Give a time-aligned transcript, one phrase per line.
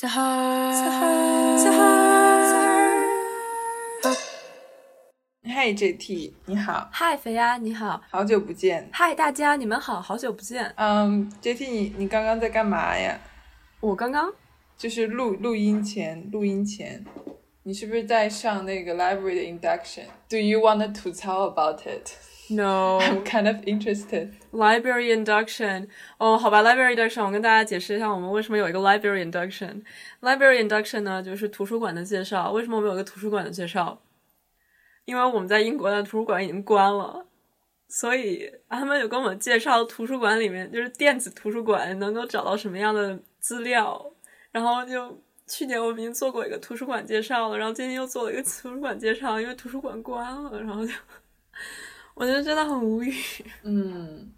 [0.00, 0.22] 小孩，
[0.72, 1.78] 小孩，小孩。
[5.44, 8.88] 嗨，JT，你好，嗨，肥鸭，你好，好久不见。
[8.94, 10.72] 嗨，大家，你们好，好久不见。
[10.78, 13.20] 嗯，JT，你你刚刚在干嘛呀？
[13.80, 14.32] 我刚刚
[14.78, 17.04] 就是录录音前，录音前，
[17.64, 22.08] 你是不是在上那个 library 的 induction？Do you want to 吐槽 about it？
[22.50, 24.32] No I'm kind of interested.
[24.52, 25.88] library induction。
[26.18, 29.82] 哦，好吧，library induction，我跟大家解释一下，我们为什么有一个 library induction。
[30.20, 32.50] library induction 呢，就是图书馆的介绍。
[32.52, 34.02] 为什么我们有个图书馆的介绍？
[35.04, 37.26] 因为我们在英国的图书馆已经关了，
[37.88, 44.04] 所以他们有跟我们介绍图书馆里面就是电子图书馆能够找到什么样的资料，
[44.52, 50.92] 然后就去年我们已经做过一个图书馆介绍了，然后今天又做了一个图书馆介绍，因为图书馆关了，然后就
[52.20, 53.10] 我觉得真的很无语。
[53.64, 54.30] 嗯，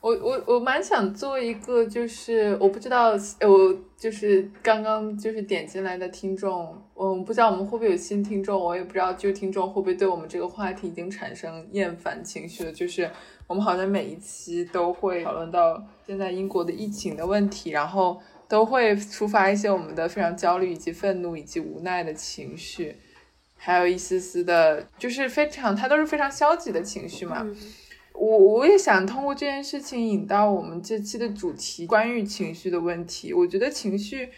[0.00, 12.72] 我我我蛮想做一个，就是我不知道，我就是刚刚就是点进来的听众，嗯，不知道我们会不会有新听众，我也不知道旧听众会不会对我们这个话题已经产生厌烦情绪了。
[12.72, 13.10] 就是
[13.46, 22.96] 我们好像每一期都会讨论到现在英国的疫情的问题，然后都会触发一些我们的非常焦虑以及愤怒以及无奈的情绪。
[23.64, 27.46] 还有一丝丝的，就是非常，它都是非常消极的情绪嘛。
[28.12, 33.32] 我我也想通过这件事情引到我们这期的主题，关于情绪的问题。
[33.32, 34.28] 我觉得情绪，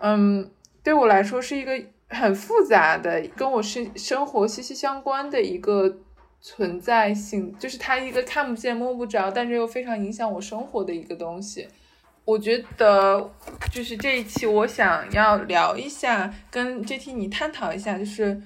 [0.00, 0.50] 嗯，
[0.82, 5.98] 对我来说是一个很复杂的，跟我生生活息息相关的一个
[6.40, 11.68] 存在性，就是它一个看不见摸不着，但是又非常影响我生活的一个东西。
[12.24, 13.30] 我觉得
[13.72, 18.42] 就是这一期我想要聊一下，跟 JT 你探讨一下，就是。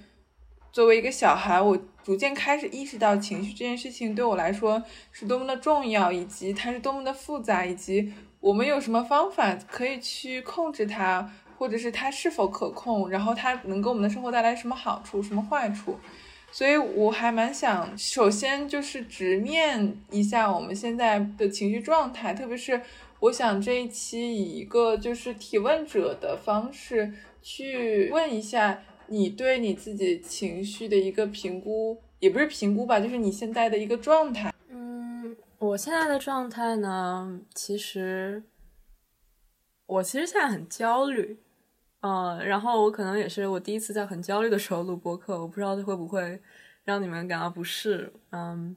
[0.72, 15.98] 作为一个小孩，我逐渐开始意识到情绪这件事情对我来说是多么的重要，以及它是多么的复杂，以及我们有什么方法可以去控制它，或者是它是否可控，然后它能给我们的生活带来什么好处、什么坏处。
[16.52, 22.80] 所以我还蛮想，首先就是直面一下我们现在的情绪状态，特别是
[23.18, 28.82] 我想这一期以一个就是提问者的方式去问一下。
[29.12, 34.54] 你对你自己情绪的一个评估，也不是评估吧，就是你现在的一个状态。
[34.68, 38.40] 嗯，我现在的状态呢，其实
[39.86, 41.40] 我其实现在很焦虑，
[42.02, 46.40] 嗯，然后我可能也是我第一次在很焦虑的时候录播客，我不知道会不会
[46.84, 48.12] 让你们感到不适。
[48.30, 48.76] 嗯，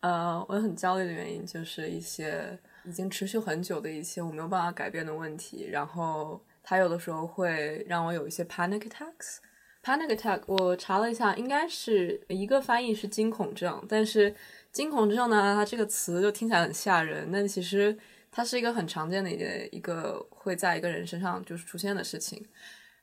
[0.00, 9.38] 呃，我很焦虑的原因就是一些已经持续很久的一些我没有办法改变的问题，然后它有的时候会让我有一些 panic attacks。
[9.84, 14.34] Panic attack，我查了一下，应该是一个翻译是惊恐症，但是
[14.72, 17.94] 惊恐症呢，它这个词就听起来很吓人，但其实
[18.32, 22.42] 它是一个很常见的一个一个会在一个人身上就是出现的事情。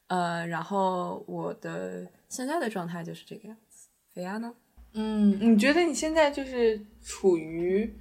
[0.07, 3.87] 呃，然后我的现在的状态就是这个样子。
[4.15, 4.51] 菲亚呢？
[4.93, 7.93] 嗯，你觉得你现在就是处于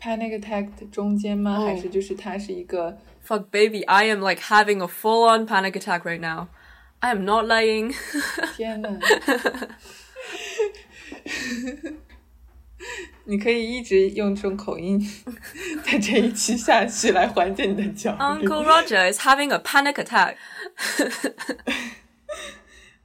[0.00, 1.60] panic attack 的中间吗？
[1.60, 6.48] 还是就是它是一个 Fuck baby，I am like having a full on panic attack right now。
[7.04, 7.94] I'm not lying。
[8.56, 8.88] 天呐，
[13.26, 14.98] 你可以一直用这种口音
[15.84, 18.18] 在这一期下去来缓解你的焦虑。
[18.46, 20.36] Uncle Roger is having a panic attack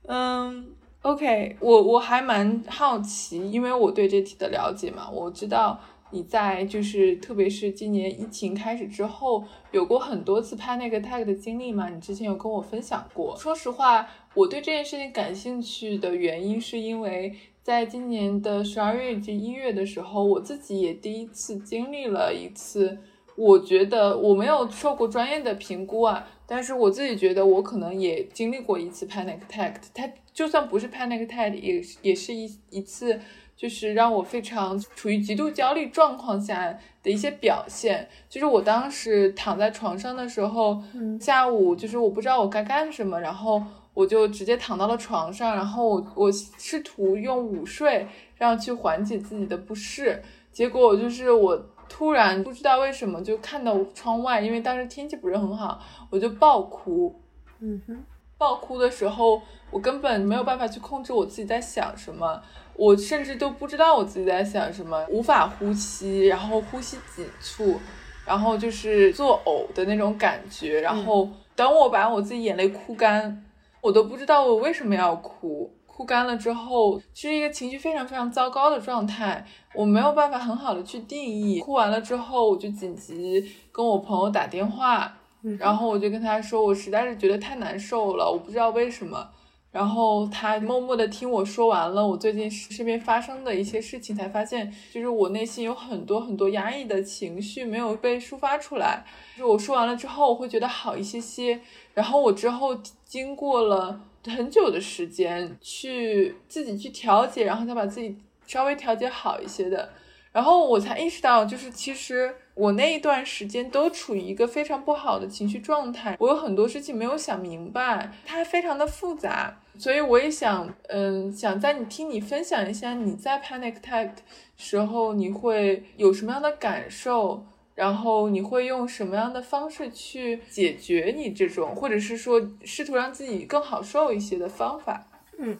[0.07, 5.77] 嗯， OK，我我还蛮好奇，因为我对这题的了解嘛，我知道
[6.11, 13.35] 你在就是特别是今年疫情开始之后，有过很多次 panic attack 的经历嘛，你之前有跟我分享过。
[13.37, 22.97] 说实话，我对这件事情感兴趣的原因，是因为在今年的十二月以及一月的时候，我自己也第一次经历了一次。
[23.35, 29.75] 我觉得我没有受过专业的评估啊，但是我自己觉得我可能也经历过一次 panic attack。
[29.93, 33.17] 它就算不是 panic attack，也也是一一次，
[33.59, 38.07] 就是让我非常处于极度焦虑状况下的一些表现。
[38.29, 40.81] 就是我当时躺在床上的时候，
[41.19, 43.61] 下午就是我不知道我该干什么，然后
[43.93, 48.07] 我就直接躺到了床上，然后我我试图用午睡
[48.37, 50.23] 让去缓解自己的不适，
[50.53, 51.65] 结果就是我。
[51.91, 55.79] 突然不知道为什么就看到窗外，因为当时天气不是很好，
[56.11, 57.19] 我就爆哭。
[57.61, 58.03] 嗯哼，
[58.37, 59.41] 爆哭的时候，
[59.71, 62.39] 我根本没有办法去控制我自己在想什么，
[62.79, 67.77] 我甚至都不知道我自己在想什么，无法呼吸，然后呼吸紧促，
[68.25, 70.79] 然后就是作呕的那种感觉。
[70.79, 71.27] 然后
[71.57, 73.43] 等我把我自己眼泪哭干，
[73.81, 75.69] 我都不知道我为什么要哭。
[75.85, 81.59] 哭干了之后，是一个情绪非常非常糟糕的状态，我没有办法很好的去定义。
[81.59, 85.13] 哭完了之后，我就紧急跟我朋友打电话，
[85.59, 89.29] 然后我就跟他说，我实在是觉得太难受了，我不知道为什么。
[89.71, 99.05] 然后他默默的听我说完了我最近身边发生的一些事情，才发现就是我内心有很多很多压抑的情绪没有被抒发出来。
[99.37, 101.61] 就是我说完了之后，我会觉得好一些些。
[101.93, 102.75] 然后我之后
[103.05, 108.17] 经过了很久的时间去自己去调节，然后再把自己
[108.47, 109.89] 稍微调节好一些的。
[110.31, 124.11] 然后我才意识到，就是其实我那一段时间都处于一个非常不好的情绪状态，我有很多事情没有想明白，它非常的复杂，所以我也想，嗯，想在你听你分享一下你在 panic attack
[124.55, 127.43] 时候你会有什么样的感受，
[127.73, 135.07] 然后你会用什么样的方式去解决你这种，或者是说试图让自己更好受一些的方法，
[135.39, 135.57] 嗯。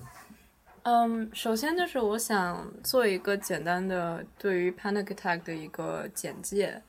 [0.83, 6.81] 嗯，首先就是我想做一个简单的对于 panic attack 的一个简介，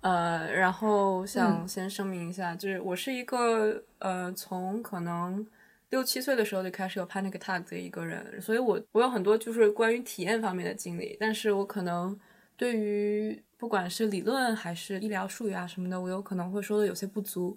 [0.00, 5.46] 呃，然后想先声明一下，就是我是一个呃从可能
[5.90, 12.18] 六七岁的时候就开始有 panic attack 的一个人，所以我我有很多就是关于体验方面的经历，但是我可能
[12.56, 17.56] 对于不管是理论还是医疗术语啊什么的，我有可能会说的有些不足，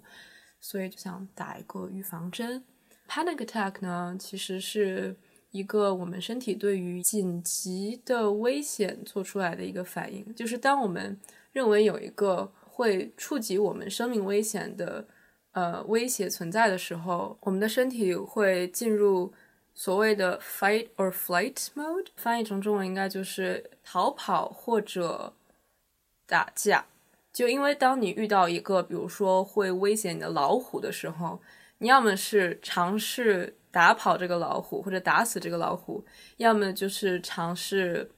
[0.60, 2.62] 所以就想打一个预防针。
[3.08, 5.16] panic attack 呢，其实是。
[5.50, 11.18] 一个我们身体对于紧急的危险做出来的一个反应，就是当我们
[11.52, 15.06] 认为有一个会触及我们生命危险的
[15.52, 19.32] 呃威胁存在的时候，我们的身体会进入
[19.74, 25.32] 所谓的 fight or flight mode，翻译成中文应该就是逃跑或者
[26.26, 26.84] 打架。
[27.32, 31.40] 就因为当你遇到一个比如说会威胁你的老虎的时候，
[31.78, 33.54] 你要么是尝试。
[33.70, 36.04] 打跑这个老虎，或者打死这个老虎，
[36.38, 38.10] 要么就是尝试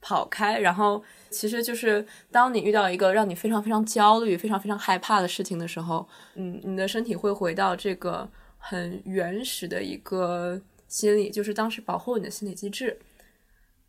[0.00, 0.58] 跑开。
[0.58, 8.28] 然后，其实就是当你遇到一个让你非常非常焦虑、非常非常害怕的事情的时候，嗯，你的身体会回到这个
[8.58, 12.98] 很原始的一个心理，就是当时保护你的心理机制。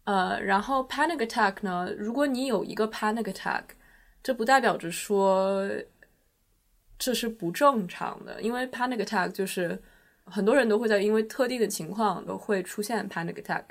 [0.05, 3.63] 呃，然后 panic attack 呢，如果你有一个 panic attack，
[4.23, 5.69] 这不代表着说
[6.97, 9.81] 这是不正常的，因为 panic attack 就是。
[10.25, 13.63] 很多人都会在因为特定的情况都会出现 panic attack，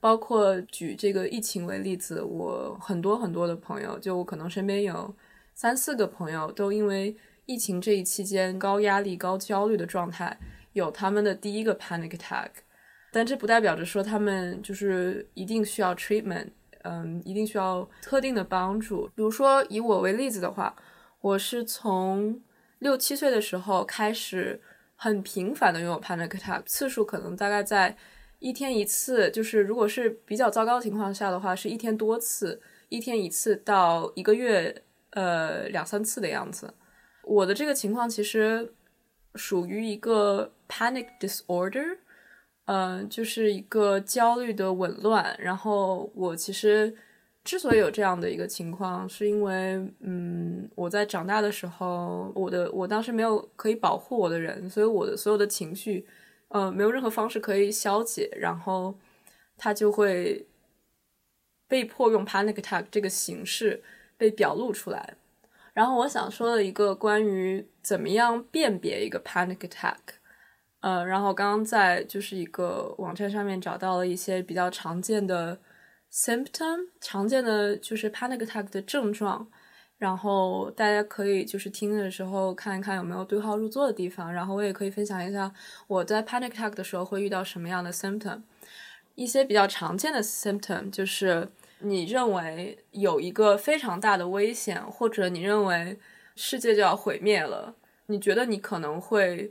[0.00, 5.14] 包括举这个疫情为例子，我很多很多的朋友，就我可能身边有
[5.54, 7.16] 三四个朋友都因为
[7.46, 10.36] 疫情这一期间高压力、高焦虑的状态，
[10.72, 12.50] 有他们的第一个 panic attack，
[13.12, 16.48] 但这不代表着说他们就是一定需要 treatment，
[16.82, 19.06] 嗯，一定需要特定的帮助。
[19.14, 20.74] 比如说以我为例子的话，
[21.20, 22.42] 我是从
[22.80, 24.60] 六七岁的时候开始。
[24.96, 27.96] 很频繁的拥有 panic attack 次数可能大概在
[28.40, 36.74] 一天一次，就是如果是比较糟糕的情况下的话，是一天多次，一天一次到一个月呃两三次的样子。
[37.22, 38.74] 我的这个情况其实
[39.34, 41.98] 属于一个 panic disorder，
[42.64, 45.36] 嗯，就是一个焦虑的紊乱。
[45.38, 46.96] 然后我其实。
[47.46, 56.04] 之所以有这样的一个情况，是因为，嗯，我在长大的时候，我的我当时没有可以保护我的人，所以我的所有的情绪，
[56.48, 58.98] 呃，没有任何方式可以消解，然后
[59.56, 60.44] 他就会
[61.68, 63.80] 被迫用 panic attack 这个形式
[64.16, 65.14] 被表露出来。
[65.72, 69.96] 然后我想说的一个关于怎么样辨别一个 panic attack，
[70.80, 75.58] 呃，然后刚刚在就是一个网站上面找到了一些比较常见的。
[76.12, 79.46] Symptom 常见的就是 panic attack 的症状，
[79.98, 85.52] 然后大家可以就是听的时候看一看有没有对号入座的地方，然后我也可以分享一下
[85.86, 88.42] 我在 panic attack 的时候会遇到什么样的 symptom。
[89.14, 91.48] 一些比较常见的 symptom 就是
[91.80, 95.98] 你认为有一个非常大的危险，或者你认为
[96.34, 97.74] 世界就要毁灭了，
[98.06, 99.50] 你觉得你可能会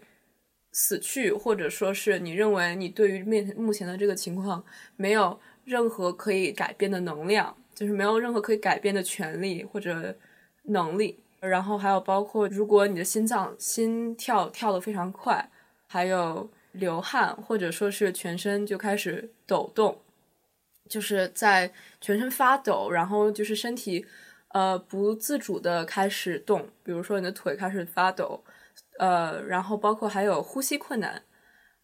[0.71, 4.63] 死去，或者说是你认为你对于面目前的这个情况
[4.95, 5.39] 没有。
[5.65, 10.15] 任何可以改变的能量，就是没有任何可以改变的权利或者
[10.63, 11.19] 能力。
[11.41, 15.49] 然后还有包括，如果你的心脏心跳跳得非常快，
[15.87, 19.99] 还有流汗，或者说是全身就开始抖动，
[20.89, 24.05] 就是在全身发抖，然后就是身体
[24.49, 28.43] 呃不自主的开始动，比如说你的腿开始发抖，
[28.97, 31.21] 呃，然后包括还有呼吸困难。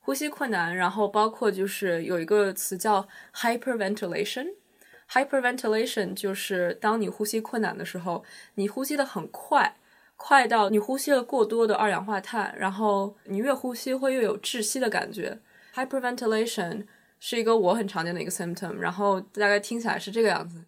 [0.04, 9.78] 呼吸困难，然后包括就是有一个词叫 hyperventilation，hyperventilation 就是当你呼吸困难的时候，你呼吸的很快，
[10.18, 15.40] 快到你呼吸了过多的二氧化碳，然后你越呼吸会越有窒息的感觉。
[15.76, 16.88] hyperventilation
[17.20, 20.66] 是一个我很常见的一个 symptom，然后大概听起来是这个样子。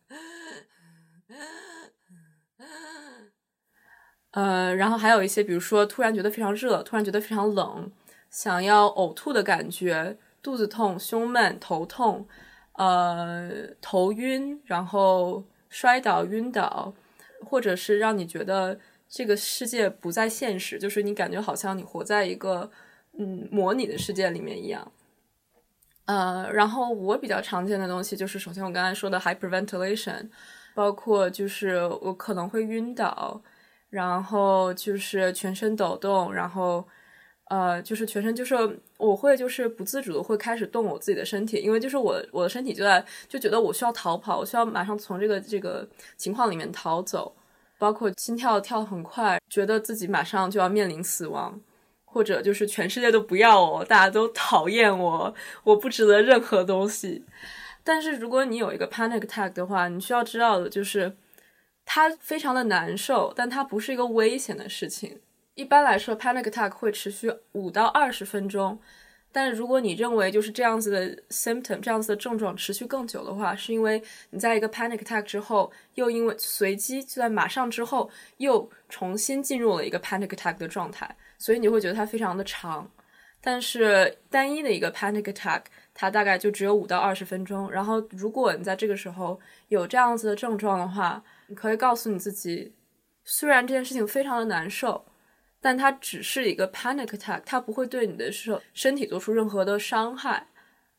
[4.31, 7.91] 呃，然后还有一些，比如说突然觉得非常热，突然觉得非常冷，
[8.33, 12.27] 想要呕吐的感觉，肚子痛、胸闷、头痛，
[12.71, 16.91] 呃，头晕，然后摔倒、晕倒，
[17.45, 22.71] 或者是让你觉得这个世界不再现实，就是你感觉好像你活在一个
[23.19, 24.91] 嗯模拟的世界里面一样。
[26.05, 30.27] 呃，然后我比较常见的东西就是，首先我刚才说的 hyperventilation，
[30.73, 33.39] 包括就是我可能会晕倒。
[33.91, 36.83] 然后就是全身抖动，然后，
[37.53, 38.55] 呃，就是全身就是
[38.97, 47.35] 我会就是不自主的会开始动我自己的身体，因为就是我我的身体就在就觉得我需要逃跑，我需要马上从这个这个情况里面逃走，
[47.77, 51.61] 包括心跳跳得很快，觉得自己马上就要面临死亡，
[52.05, 57.23] 或者就是全世界都不要我，大家都讨厌我，我不值得任何东西。
[57.83, 61.15] 但是如果你有一个 panic attack 的话，你需要知道的就是。
[61.85, 65.19] 它非常的难受，但它不是一个危险的事情。
[65.55, 68.79] 一般来说，panic attack 会持续五到二十分钟。
[69.31, 78.07] 但如果你认为就是这样子的 symptom，这样子的症状持续更久的话，是因为你在一个 panic attack 之后，又因为随机就在马上之后
[78.37, 82.89] 又重新进入了一个 panic attack 的状态，所以你会觉得它非常的长。
[83.41, 85.63] 但是单一的一个 panic attack，
[85.95, 87.69] 它大概就只有五到二十分钟。
[87.71, 92.73] 然后如果你在这个时候有这样子的症状的话，你可以告诉你自己，
[93.23, 95.03] 虽然这件事情非常的难受，
[95.63, 100.45] 但它只是一个 panic attack，它不会对你的身身体做出任何的伤害。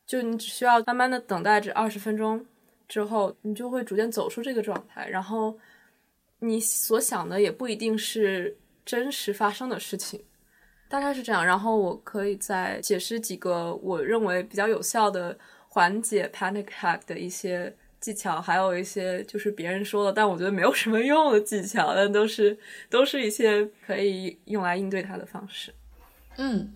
[0.06, 2.42] 就你只需要慢慢的等待这二十分钟
[2.88, 5.06] 之后，你就会逐渐走出这个状态。
[5.06, 5.54] 然后
[6.38, 8.56] 你所想的也不一定是
[8.86, 10.24] 真实发生的事情，
[10.88, 11.44] 大概是这样。
[11.44, 17.76] 然后我可以再解释几个我认为比较有效的缓解 panic attack 的一些。
[18.04, 22.58] 技巧还有一些就是别人说的，但我觉得没有什么用的技巧，但都是
[22.90, 25.72] 都是一些可以用来应对它的方式。
[26.36, 26.74] 嗯，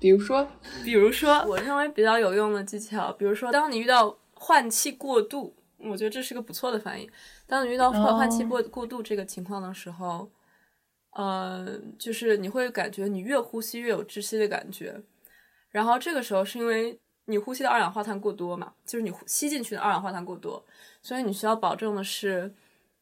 [0.00, 0.44] 比如说，
[0.84, 7.08] 比如说，我认为比较有用的技巧，比如说，当你遇到换气过度，我觉得这是个不错的反应。
[7.46, 10.28] 当你遇到换换气过过度这个情况的时候，
[11.12, 15.00] 呃，就是你会感觉你越呼吸越有窒息的感觉，
[15.70, 16.98] 然后这个时候是因为。
[17.30, 18.74] 你呼吸的二氧化碳过多嘛？
[18.84, 20.64] 就是你吸进去的二氧化碳过多，
[21.00, 22.54] 所以你需要保证的是，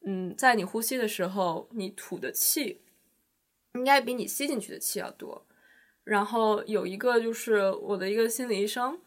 [0.02, 2.82] 嗯，在你呼吸的时候，你吐的气
[3.74, 5.46] 应该比你吸进去的气要多。
[6.04, 9.00] 然后有一个就是我的一个心理医生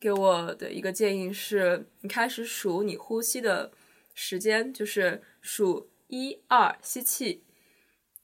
[0.00, 3.72] 给我的一个建议是，你开始数你呼吸的
[4.14, 7.44] 时间，就是数一二吸气，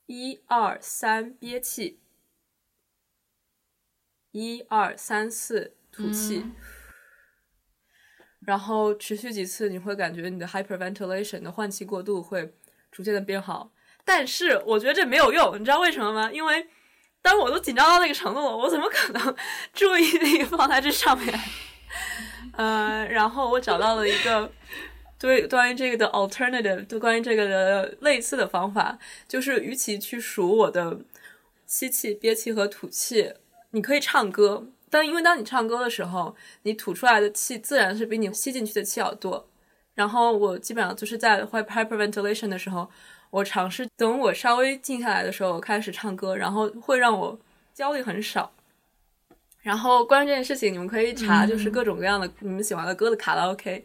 [0.07, 2.01] 一二三憋气，
[4.33, 5.75] 一二三四。
[5.99, 6.45] 吐气，
[8.47, 12.55] 然后持续几次，你会感觉你的 hyperventilation 的换气过度会
[12.93, 13.73] 逐渐的变好。
[14.05, 16.31] 但是我觉得这没有用，你知道为什么吗？
[16.33, 16.69] 因为
[17.21, 19.37] 当我都紧张到那个程度了，我怎么可能
[19.75, 21.37] 注意力放在这上面？
[22.55, 24.53] 呃，然后我找到了一个
[25.19, 31.01] 对关于这个的 alternative，对关于这个的类似的方法，就是与其去数我的
[31.67, 33.35] 吸气、憋气和吐气，
[33.73, 34.69] 你可以唱歌。
[34.91, 39.49] 但因为当你唱歌的时候，你吐出来的气自然是比你吸进去的气要多。
[39.95, 42.89] 然后我基本上就是在 hyperventilation 的时候，
[43.31, 47.39] 我尝试等我稍微静下来的时候开始唱歌，然后会让我
[47.75, 48.53] 焦虑很少。
[49.61, 53.85] 然后关于这件事情，你们可以查就是各种各样的你们喜欢的歌的卡拉 OK，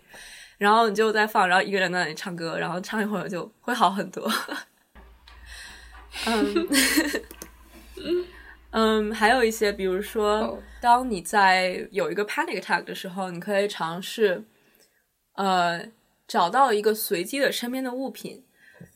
[0.60, 4.32] 然后你就在放，然后一个人在那里唱歌，然后唱一会儿就会好很多。
[6.28, 6.68] 嗯。
[8.74, 14.44] 嗯，还有一些，比如说，当你在有一个 panic attack 的时候，你可以尝试，
[15.36, 15.88] 呃，
[16.28, 18.44] 找到一个随机的身边的物品，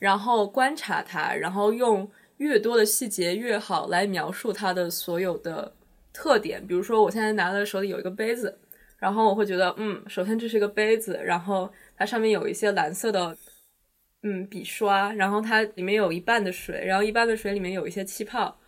[0.00, 5.72] 然后观察它，然后用越多的细节越好来描述它的所有的
[6.12, 6.66] 特点。
[6.66, 8.58] 比如说，我现在拿的手里有一个杯子，
[8.98, 13.36] 然后我会觉得，嗯，首先这是一个杯子，然后它上面有一些蓝色的，
[14.24, 18.58] 嗯，笔刷，然后它里面有一半的水，然后一半的水里面有一些气泡。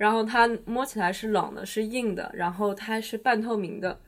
[0.00, 4.00] 然后它摸起来是冷的，是硬的，然后它是半透明的，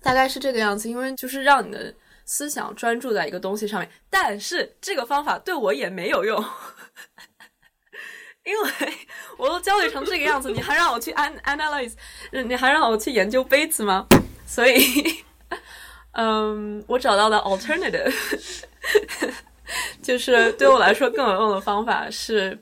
[0.00, 0.88] 大概是这个样子。
[0.88, 1.92] 因为就是让你的
[2.24, 3.90] 思想专注在一个东西上面。
[4.08, 6.42] 但是这个方法对我也没有用，
[8.42, 8.70] 因为
[9.36, 11.92] 我都焦虑成这个样子，你还让我去 an analyze，
[12.32, 14.06] 你还让我去研究杯子吗？
[14.46, 15.22] 所以，
[16.12, 18.64] 嗯，我找到的 alternative，
[20.00, 22.58] 就是对我来说更有用的方法是，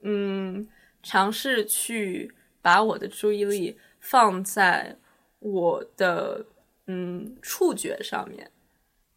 [0.00, 0.66] 嗯。
[1.04, 4.96] 尝试去把我的注意力放在
[5.38, 6.44] 我的
[6.86, 8.50] 嗯触觉上面，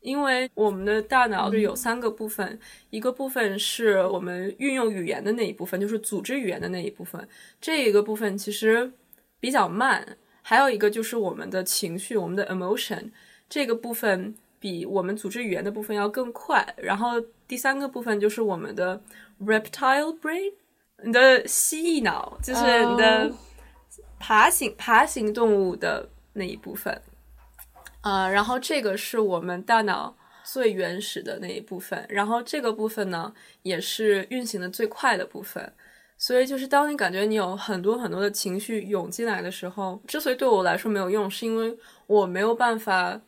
[0.02, 2.60] 因为我们的大脑是有三个部分，
[2.92, 7.28] 一个部分是我们运用语言的那一部分，就是组织语言的那一部分，
[7.60, 8.92] 这一个部分其实
[9.40, 10.18] 比较慢。
[10.42, 13.12] 还有一个就是我们的情绪，我们的 emotion
[13.50, 16.74] 这个部分比我们组织语言的部分要更快。
[16.78, 19.02] 然后第三个部分就是我们的
[19.42, 20.54] reptile brain，
[21.04, 23.32] 你的蜥蜴脑，就是你的
[24.20, 27.02] 爬行爬行动物的那一部分。
[28.02, 35.74] 呃，然后这个是我们大脑最原始的那一部分，然后这个部分呢也是运行的最快的部分。
[36.20, 41.78] 所以，就是当你感觉你有很多很多的情绪涌进来的时候，之所以对我来说没有用，是因为
[42.08, 43.22] 我没有办法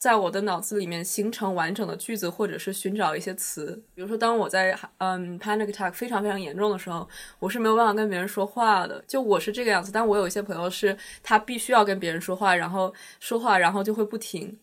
[0.00, 3.80] 在我的脑子里面形成完整的句子，或者是寻找一些词。
[3.94, 7.06] 比如说，当我在嗯 panic attack 非常非常严重的时候，
[7.38, 9.04] 我是没有办法跟别人说话的。
[9.06, 14.58] 就我是这个样子，但我有一些朋友是他必须要跟别人说话，然后说话，然后就会不停。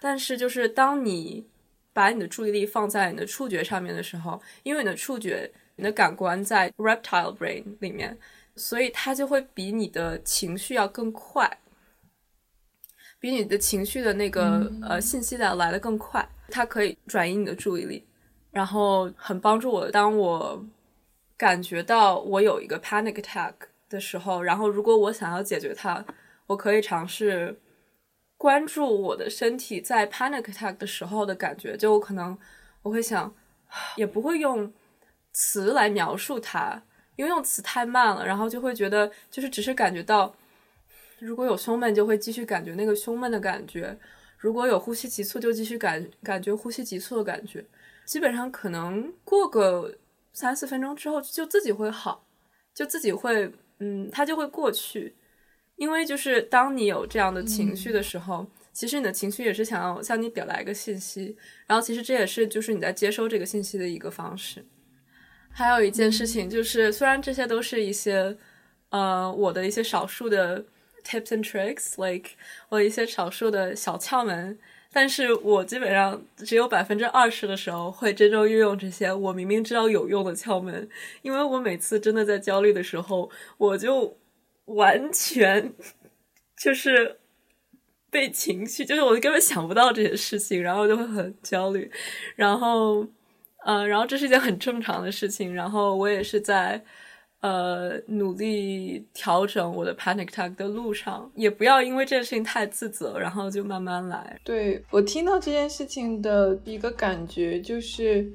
[0.00, 1.46] 但是，就是当你
[1.92, 5.50] 把你的注意力放在你的触觉上面的时候，因为你的触觉。
[5.80, 8.18] 你的感官在 reptile brain 里面，
[8.56, 11.48] 所以它就会比你的情绪要更快，
[13.20, 16.26] 比你的情绪的那个呃信息的来的更快。
[16.48, 18.04] 它可以转移你的注意力，
[18.50, 19.90] 然后很帮助我。
[19.90, 20.64] 当我
[21.36, 23.52] 感觉到我有一个 panic attack
[23.88, 26.04] 的时候，然后如果我想要解决它，
[26.46, 27.60] 我可以尝试
[28.36, 31.76] 关注我的身体在 panic attack 的时候的感觉。
[31.76, 32.36] 就可能
[32.82, 33.34] 我会想，
[33.96, 34.72] 也不会用。
[35.30, 36.82] 词来描述它，
[37.14, 40.34] 因为用词太慢了，然后就会觉得就是只是感觉到，
[41.20, 43.98] 如果有胸闷就会继续感觉那个胸闷的感觉，
[44.38, 47.64] 如果有呼吸急促就继续感感觉呼吸急促的感觉，
[48.04, 49.94] 基本上可能过个
[50.32, 52.24] 三四分钟之后就自己会好，
[52.74, 55.16] 就自己会嗯，它就会过去，
[55.76, 64.64] 因为就是当你有这样的情绪的时候，其实你的情绪也是想要向你表达一个信息，然后其实这也是就是你在接收这个信息的一个方式。
[65.50, 68.36] 还有一件事情就是，虽然这些都是一些，
[68.90, 70.64] 呃，我的一些少数的
[71.08, 72.30] tips and tricks，like
[72.68, 74.58] 我一些少数的小窍门，
[74.92, 80.88] 但是我基本上只有百分之二十的时候会真正运用这些我明明知道有用的窍门，
[81.22, 84.16] 因为我每次真的在焦虑的时候，我就
[84.66, 85.72] 完全
[86.56, 87.18] 就是
[88.10, 91.90] 被情绪，就是我根本想不到这些事情，然后就会很焦虑，
[92.36, 93.06] 然后。
[93.66, 96.82] 嗯，然后这是一件很正常的事情，然后我也是在
[97.40, 104.38] 呃努力调整我的 panic attack 的路上，也不要因为这件事情太自责，然后就慢慢来。
[104.42, 108.30] 对我听到这件事情的一个感觉就是，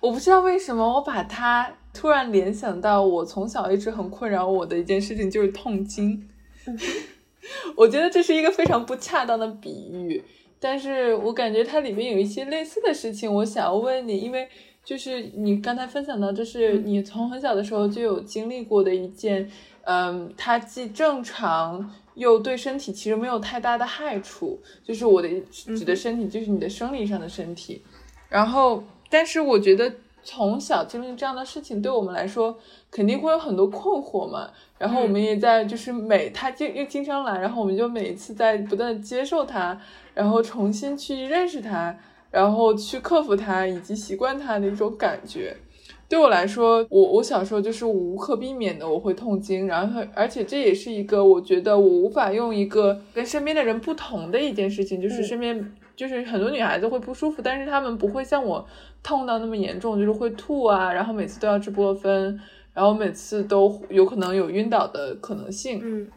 [0.00, 6.28] 我不知道为什么我把它突然联想到我从小一直很困扰我的一件事情，就是痛经。
[7.76, 10.22] 我觉得这是一个非常不恰当的比喻。
[10.60, 14.48] 但是我感觉它里面有一些类似的事情，我想要问你，因为
[14.84, 19.50] 就是你刚才分享到，这是你从很小的时候就有经历过的一件，
[19.84, 27.82] 嗯，它既正常又对身体其实没有太大的害处，就是我的指的身体就是你的生理上的身体，
[28.28, 29.92] 然后，但是我觉得。
[30.26, 32.58] 从小经历这样的事情，对我们来说
[32.90, 34.48] 肯定会有很多困惑嘛。
[34.78, 39.78] 然后我们也在就是每他经又经常来，然后我们就每一次在不断的接受它，
[40.14, 41.94] 然后重新去认识他，
[42.34, 45.56] 然后去克服它以及习惯它的一种感觉。
[46.08, 58.66] 对我来说，我我小时候就是无可避免的我会痛经，然后而且这也是一个我觉得我无法用一个跟身边的人不同的一件事情，就是身边就是很多女孩子会不舒服，但是她们不会像我。
[59.06, 62.40] 痛到那么严重，就是会吐啊，然后每次都要吃布洛芬，
[62.72, 65.78] 然后每次都有可能有晕倒的可能性。
[65.82, 66.08] 嗯，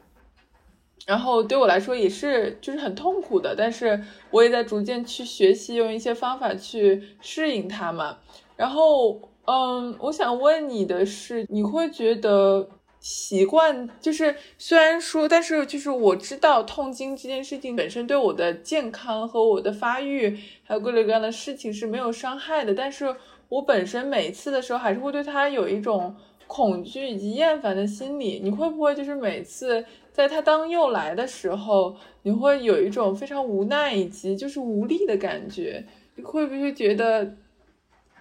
[1.08, 8.20] 然后对我来说也是，就是很痛苦的，但是我也在逐渐去学习，用一些方法去适应它嘛。
[8.56, 12.70] 然后，嗯，我想问你的是，你会觉得？
[13.00, 22.74] 习惯就是，虽然说，但是就是我知道痛经这件事情本身对我的健康和我的发育，还有各类各样的事情是没有伤害的。
[22.74, 23.16] 但是
[23.50, 26.14] 我本身每次的时候还是会对它有一种
[26.48, 28.42] 恐惧以及厌烦的心理。
[28.44, 29.86] 你会不会就是每次
[30.18, 35.86] 在他当又来的时候，你会有一种非常无奈以及就是无力的感觉？
[36.16, 37.38] 你会不会觉得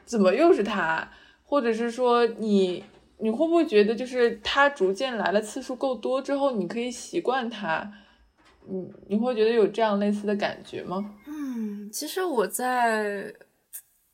[0.05, 1.11] 怎么又是他，
[1.43, 2.85] 或者是说你？
[3.19, 7.91] 你会不会觉得，就是他逐渐来的次数够多之后，你可以习惯他？
[8.67, 11.15] 你你会觉得有这样类似的感觉吗？
[11.27, 13.33] 嗯，其实我在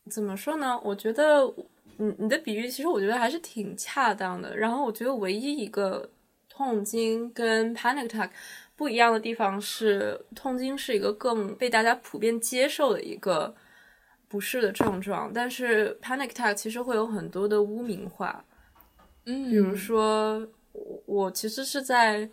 [0.09, 0.81] 怎么说呢？
[0.85, 1.53] 我觉得，
[1.97, 4.57] 你你的比喻其实我觉得还是挺恰当的。
[4.57, 6.09] 然后我觉得唯一一个
[6.55, 8.29] 痛经跟 panic attack
[8.77, 13.55] 不一样的地方是，痛经是一个更被大家普遍接受的一个
[14.29, 18.45] 不适的症状，但是 panic attack 其实会有很多的污名化。
[19.25, 22.29] 嗯，比如说，我我其实是在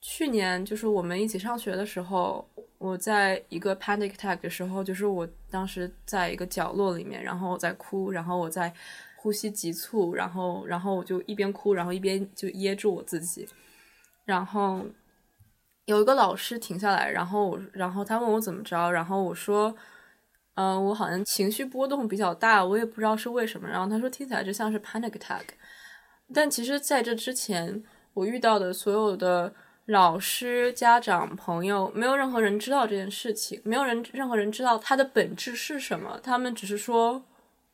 [0.00, 8.72] 去年，就是我们一起上学的时候，我在一个 panic attack 的时候，就是我当时在一个角落里面，然后我在哭，然后我在
[9.24, 13.48] 呼吸急促，然后然后我就一边哭，然后一边就噎住我自己，
[14.26, 14.84] 然后
[15.86, 19.74] 有一个老师停下来，然后然后他问我怎么着，然后我说，
[20.56, 25.44] 嗯、我好像情绪波动比较大，我也不知道是为什么，然后他说听起来就像是 panic attack。
[26.34, 27.82] 但其实，在这之前，
[28.12, 29.54] 我遇到的所有的
[29.86, 36.20] 老师、家长、朋友，没有任何人知道这件事情，没有人任何人知道它的本质是什么。
[36.22, 37.24] 他们只是说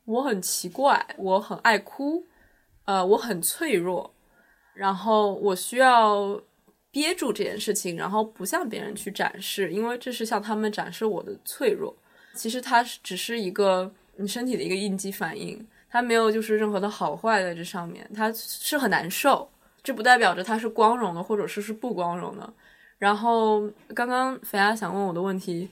[0.05, 2.27] 我很奇怪，我很爱哭，
[2.85, 4.13] 呃，我很脆弱，
[4.75, 6.41] 然后我需要
[6.91, 11.95] 憋住这件事情，然后不向别人去展示，因为这是向他们展示我的脆弱。
[12.35, 15.67] 其实它是只是一个你身体的一个应激反应。
[15.93, 19.51] 它没有就是任何的好坏在这上面，它是很难受，
[19.83, 22.55] 这不代表着它是光荣的，或者是是不光荣的。
[22.97, 25.69] 然后刚刚肥鸭想问我的问题，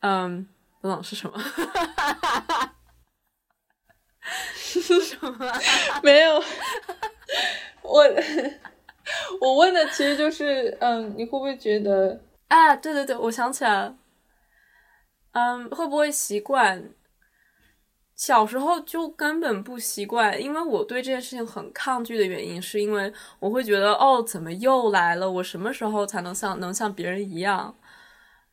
[0.00, 0.48] 嗯，
[0.80, 1.40] 不懂是什么？
[4.54, 5.52] 是什么？
[6.02, 6.42] 没有，
[7.82, 8.04] 我
[9.40, 13.96] 我问的其实就是，嗯，你会不会觉得啊，对对对，我想起来了，
[15.32, 16.90] 嗯，会不会习惯？
[18.14, 25.30] 小时候就根本不习惯，因为我对这件事情很抗拒的原因，是因为我会觉得哦，怎么又来了？
[25.30, 27.72] 我什么时候才能像能像别人一样？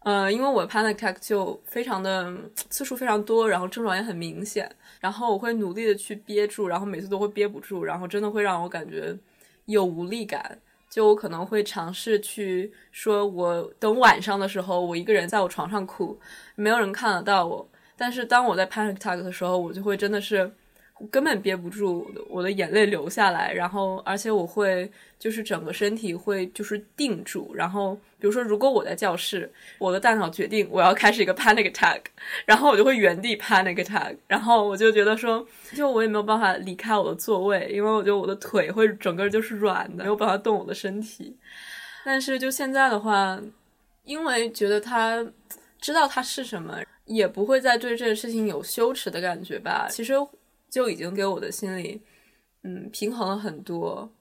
[0.06, 2.32] 呃，因为我 panic attack 就非常的
[2.70, 9.18] 次数非常多，然后症状也很明显，然后我会努力的去憋住，然后每次都会憋不住，然后真的会让我感觉
[9.65, 10.60] 有无力感。
[10.91, 16.20] 就我可能会尝试去说，我等晚上的时候，我一个人在我床上哭，
[16.54, 17.68] 没有人看得到我。
[17.98, 20.54] 但是当我在 panic attack 的时候，我就会真的是
[21.12, 31.99] 根本憋不住，我的眼泪流下来，然后而且我会就是整个身体会就是定住，然后比如说如果我在教室，我的大脑决定我要开始一个 panic attack，
[32.45, 41.36] 然后我就会原地 panic attack，然后我就觉得说，就我也没有办法离开我的座位，因为我觉得我的腿会整个就是软的，没有办法动我的身体。
[42.05, 43.38] 但是就现在的话，
[44.05, 45.25] 因为觉得他
[45.81, 46.79] 知道他是什么。
[47.05, 49.88] 也不会再对这个事情有羞耻的感觉吧？
[49.91, 50.15] 其实
[50.76, 52.02] 就已经给我的心里，
[52.64, 54.12] 嗯，平衡了很多。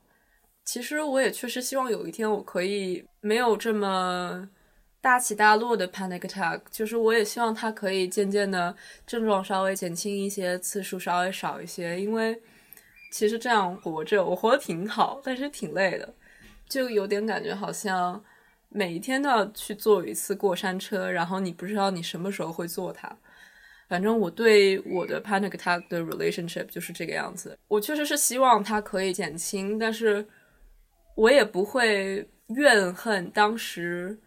[0.65, 4.49] 其实我也确实希望有一天我可以没有这么
[5.01, 8.73] 大起大落的 panic attack，就是我也希望它可以渐渐的
[9.05, 12.01] 症状稍微减轻一些，次数稍微少一些。
[12.01, 12.41] 因为
[13.11, 16.15] 其实这样活着，我活得挺好，但是挺累的，
[16.69, 18.23] 就有点感觉好像。
[18.77, 23.17] 每一天都要去坐一次过山车，然后你不知道你什么时候会坐它。
[23.89, 27.59] 反正我对我的 panic attack 的 relationship 就是这个样子。
[27.69, 30.27] 我确实是希望它可以减轻，但是
[31.15, 34.19] 我也不会怨恨当时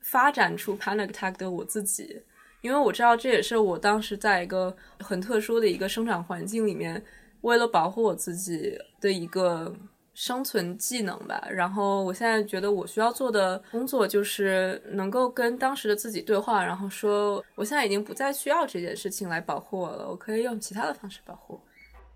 [0.00, 2.22] 发展出 panic attack 的我自己，
[2.60, 7.02] 因为我知道这也是我当时在一个很特殊的一个生长环境里面，
[7.40, 9.74] 为了保护我自己的一个。
[10.20, 21.58] 生存技能吧，然后我现在觉得我需要做的工作就是能够跟当时的自己对话，然后说我现在已经不再需要这件事情来保护我了，我可以用其他的方式保护。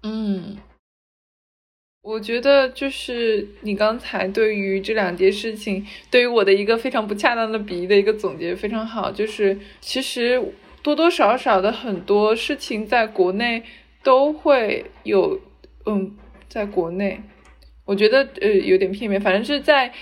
[0.03, 0.59] 嗯，
[2.03, 10.39] 我觉得就是你刚才对于这两件事情，对于我的一个非常不恰当的比喻的一个总结非常好，就是其实
[10.83, 13.65] 多多少少的很多事情在国内
[14.03, 15.41] 都会有，
[15.87, 16.15] 嗯，
[16.51, 17.23] 在国内。
[17.85, 19.93] 我觉得呃有点片面，反正是在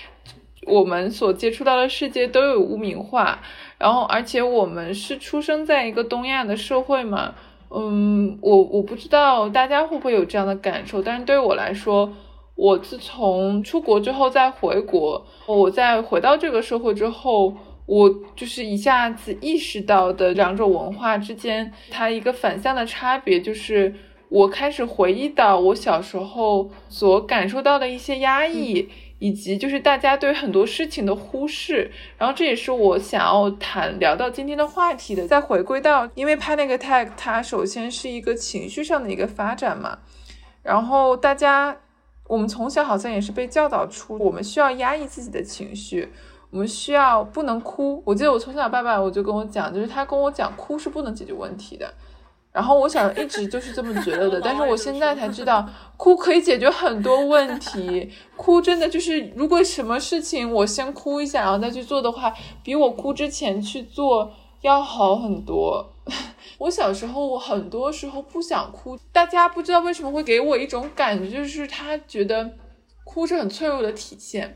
[0.65, 3.39] 我们所接触到的世界都有污名化，
[3.77, 7.35] 然后而且我们是出生在一个东亚的社会嘛，
[7.69, 12.13] 嗯，我我不知道大家会不会有这样的感受，但是对我来说，
[12.55, 17.53] 我自从出国之后再回国，我再回到这个社会之后，
[17.85, 23.93] 我就是一下子意识到的两种文化之间它一个反向的差别就是。
[24.33, 35.27] 我开始回忆到我小时候所感受到的一些压抑，以及就是大家对很多事情的忽视，然后这也是我想要谈聊到今天的话题的。
[35.27, 39.99] 再回归到，因为 panic attack 它首先是一个情绪上的一个发展嘛，
[40.63, 41.77] 然后大家
[42.25, 46.11] 我们从小好像也是被教导出，我们需要压抑自己的情绪，
[46.49, 48.01] 我们需要不能哭。
[48.03, 51.93] 我记得我从小爸爸我就跟我讲，就是他跟我讲哭是不能解决问题的。
[52.53, 58.07] 然后我想一直就是这么觉得的，但是我现在才知道， 哭可以解决很多问题。
[58.37, 62.31] 哭真的就是，如果什么事情我先哭一下，然后再去做的话，
[62.63, 65.95] 比我哭之前去做要好很多。
[66.59, 72.51] 我小时候，我很多时候不想哭，大家不知道为什么会给我一种感觉，就是他觉得
[73.03, 74.55] 哭是很脆弱的体现，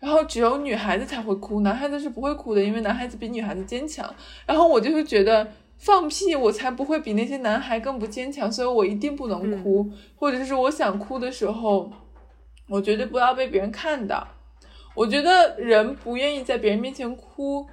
[0.00, 4.14] 然后只有女孩子才会哭，男孩子是不会哭的，因为男孩子比女孩子坚强。
[4.44, 5.50] 然后我就会觉得。
[5.78, 6.34] 放屁！
[6.34, 11.90] 我才不会比那些男孩更不坚强，所以我一定不能哭，或者是我想哭的时候，
[12.68, 14.26] 我绝对不要被别人看到。
[14.94, 17.66] 我觉得人不愿意在别人面前哭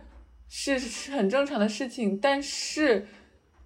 [0.48, 3.08] 是是很正常的事情，但是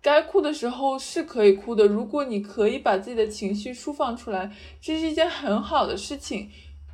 [0.02, 1.86] 该哭的时候是可以哭的。
[1.86, 4.50] 如果你可以把自己的情绪释放出来，
[4.80, 6.50] 这是一件很好的事情。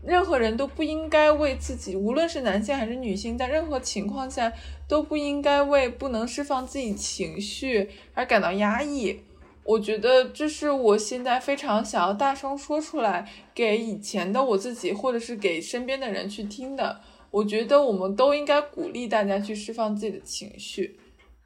[0.05, 4.51] 任何人都不应该为自己，无论是男性还是女性，在任何情况下
[4.87, 9.21] 都不应该为不能释放自己情绪而感到压抑。
[9.63, 17.01] 我觉得这是我现在非常想要大声说出来，给以前的我自己，或者是给身边的人去听的。
[17.31, 20.99] 我觉得我们都应该鼓励大家去释放自己的情绪。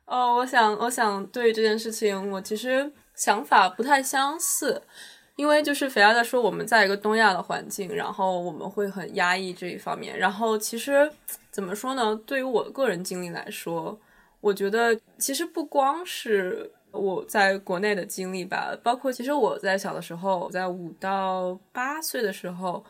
[0.06, 4.84] 哦，我想，我想对这件事情，我其实想法不太相似。
[5.40, 10.20] 因为就是肥鸭在说我们在一个东亚的环境，然后我们会很压抑这一方面。
[10.20, 11.10] 然后其实
[11.50, 12.14] 怎么说呢？
[12.26, 13.98] 对于我个人经历来说，
[14.42, 22.84] 我觉得其实不光是我在国内的经历吧，包括其实我在小的时候，在五到八岁的时候，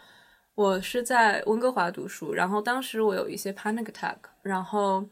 [0.56, 5.06] 我是在温哥华读书，然后当时我有一些 panic attack，然后。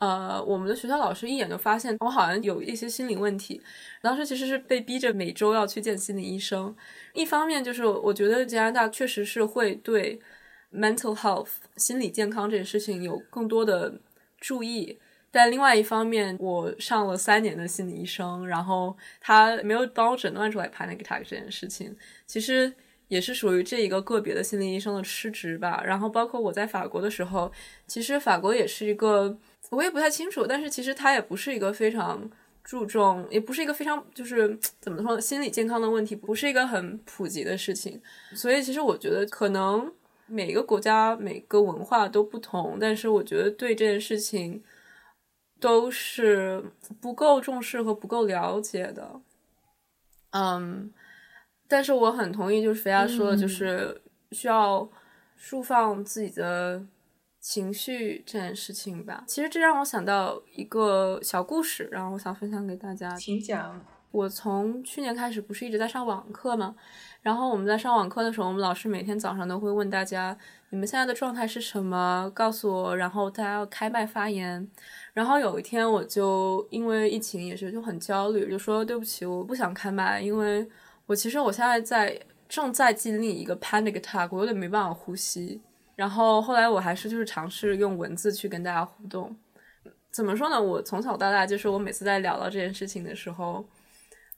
[0.00, 3.60] 呃，我们的学校老师一眼就发现我好像有一些心理问题，
[4.00, 6.74] 当时其实是被逼着每周要去见心理医生。
[7.12, 10.18] 一方面就是我觉得加拿大确实是会对
[10.72, 14.00] mental health 心理健康这件事情有更多的
[14.38, 14.98] 注意，
[15.30, 21.94] 但另外一方面，我上了三年的心理医生，然后他没有帮我诊断出来 panic attack 这件事情，
[22.26, 22.72] 其实
[23.08, 25.82] 也是属于这一个个别的心理医生的失职吧。
[25.84, 27.52] 然后包括我在法国的时候，
[27.86, 29.38] 其实法国也是一个。
[29.70, 32.28] 我也不太清楚，但是其实它也不是一个非常
[32.64, 38.02] 注重，也不是一个非常就是怎么说呢，心理健康的问题不是一个很普及的事情。
[38.34, 39.92] 所以其实我觉得可能
[40.26, 44.62] 每个国家每个文化都不同，但是我觉得对这件事情
[45.60, 46.62] 都是
[47.00, 49.20] 不够重视和不够了解的。
[50.30, 50.92] 嗯，
[51.68, 54.00] 但是我很同意，就是肥亚说的，就是
[54.32, 54.90] 需要
[55.36, 56.84] 释放自己的。
[57.40, 63.10] 情绪这件事情吧，其实这让我想到一个小故事，然后我想分享给大家。
[63.16, 63.84] 请讲。
[64.12, 66.74] 我从去年开始不是一直在上网课吗？
[67.22, 70.36] 然后我们在上网课的时候，我们老师每天早上都会问大家，
[70.70, 72.28] 你们现在的状态是什么？
[72.34, 72.96] 告诉我。
[72.96, 74.68] 然后大家要开麦发言。
[75.12, 80.68] 然后有一天我就因为疫情也是就很焦虑，就说对不起，我不想开麦，因为
[81.06, 85.62] 我其实我现在在正在经历一个 panic attack，我有点没办法呼吸。
[86.00, 89.36] 然后后来我还是就是尝试用文字去跟大家互动，
[90.10, 90.58] 怎么说呢？
[90.58, 93.62] 我从小到大就是我每次在聊到这件事情的时候，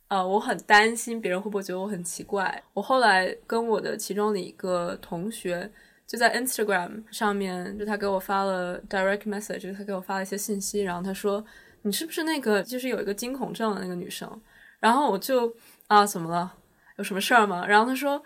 [0.08, 2.60] 呃，我很担心别人会不会觉得我很奇怪。
[2.74, 5.70] 我后来跟我的其中的一个同学
[6.04, 11.44] 就在 Instagram 上面，就他给我发了 direct message，他给我发了一些信息，然后他说
[11.82, 14.28] ：“你是不是那个就是有一个惊恐症的那个女生？”
[14.80, 15.54] 然后我就
[15.86, 16.54] 啊，怎么了？
[16.98, 17.64] 有什么事儿吗？
[17.64, 18.20] 然后他说：“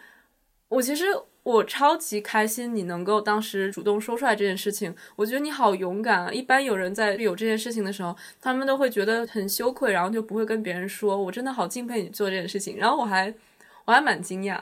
[0.69, 1.05] 我其实。”
[1.47, 6.33] 我超级开心，你能够当时主动说出来这件事情，我觉得你好勇敢啊！
[6.33, 11.17] 一般有人在有这件事情的时候，他们都会觉得很羞愧，然后就不会跟别人说。
[11.17, 13.33] 我真的好敬佩你做这件事情，然后我还
[13.85, 14.61] 我还蛮惊讶。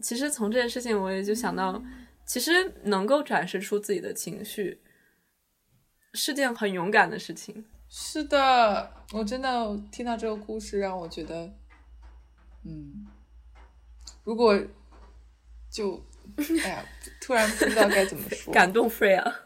[0.00, 1.82] 其实从这件事情，我也就想到，
[2.24, 4.80] 其实能够展示出自己的情绪，
[6.14, 7.66] 是件很勇敢的事情。
[7.90, 11.52] 是的，我真的听到这个故事，让我觉得，
[12.64, 13.06] 嗯，
[14.24, 14.58] 如果。
[15.70, 16.02] 就，
[16.64, 16.84] 哎呀，
[17.20, 19.40] 突然不知道该怎么 说，感动 Free 啊！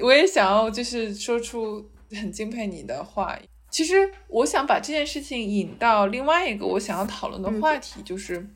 [0.00, 3.38] 我也想要就是说出很敬佩你的话。
[3.70, 8.46] 其实我想把这件事情引到另外一个我想要讨论的话题，就是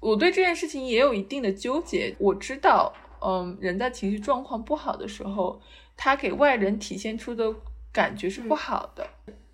[0.00, 2.14] 我对这件事情也有一定的纠结。
[2.18, 5.60] 我知道，嗯，人在情绪状况不好的时候，
[5.96, 7.54] 他给外人体现出的
[7.92, 9.08] 感觉是不好的。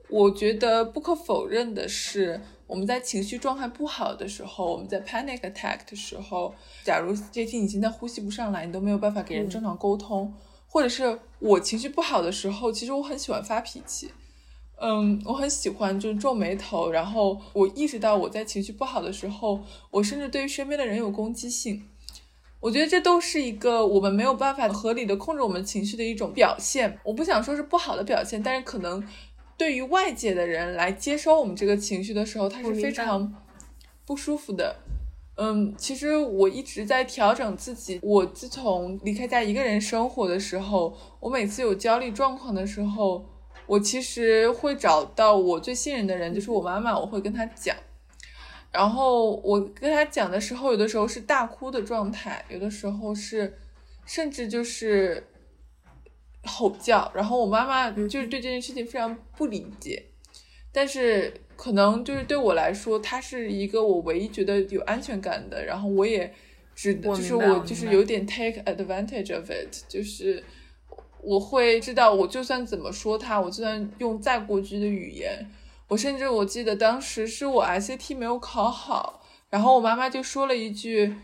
[0.09, 2.41] 我觉得不可否认的是。
[2.67, 10.33] 我们在情绪状态不好的时候，我们在 panic attack 的时候，假如这天你现在呼吸不上来，你都没有办法给人正常沟通，
[10.67, 14.11] 或者是我情绪不好的时候，其实我很喜欢发脾气，
[14.81, 21.89] 嗯，我很喜欢就是皱眉头，然后我意识到我在情绪不好的时候，我甚至对于身边的人有攻击性，
[22.61, 29.07] 我觉得这都是一个我们没有办法合理的控制我们情绪的一种表现，我不想说是不好的表现，但是可能。
[29.63, 33.33] 对于外界的人来接收我们这个情绪的时候，他是非常
[34.05, 34.75] 不舒服的。
[35.37, 38.01] 嗯，其实我一直在调整自己。
[38.03, 43.25] 我自从离开家一个人生活的时候，我每次有焦虑状况的时候，
[43.67, 47.77] 我其实会找到我最信任的人，就是我妈妈，我会跟她讲。
[48.73, 53.57] 然后我跟她讲的时候，有的时候是大哭的状态，有的时候是
[54.05, 55.25] 甚至就是
[56.45, 57.11] 吼叫。
[57.15, 60.07] 然后我妈妈就是对这件事情非常不理解，
[60.73, 61.33] 但是。
[61.55, 65.65] 可能就是对我来说，他是一个我唯一觉得有安全感的。
[65.65, 66.33] 然后我也
[66.75, 70.43] 只就是我就是有点 take advantage of it，就是
[71.21, 75.49] 我会知道，我就算怎么说他，我就算用再过激的语言，
[75.87, 81.15] 我甚至我记得当时是我 SAT 没有考好，然后我妈妈就说了一句，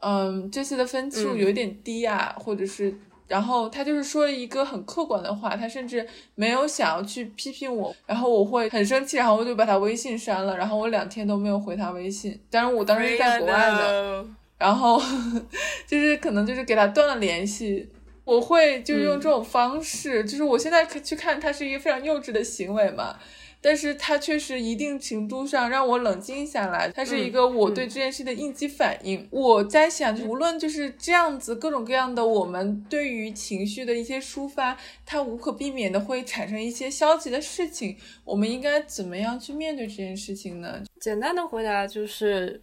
[0.00, 2.94] 嗯，这次的分数有点低啊，或者是。
[3.28, 12.40] 然后他就是说了一个很客观的话，他甚至没有想要去批评我，然后我会很生气，然后我就把他微信删了，然后我两天都没有回他微信。
[12.50, 15.00] 当然我当时是在国外的，然后
[15.86, 17.88] 就是可能就是给他断了联系。
[18.24, 23.16] 我会就是用这种方式，就是我现在去看他是一个非常幼稚的行为嘛。
[23.60, 29.26] 但是它确实一定程度上让我冷静下来，它是一个我对这件事的应激反应。
[29.32, 37.96] 我在想，无论就是这样子各种各样的，我们对于情绪的一些抒发，它无可避免的会产生一些消极的事情。
[38.24, 40.84] 我们应该怎么样去面对这件事情呢？
[41.00, 42.62] 简单的回答就是，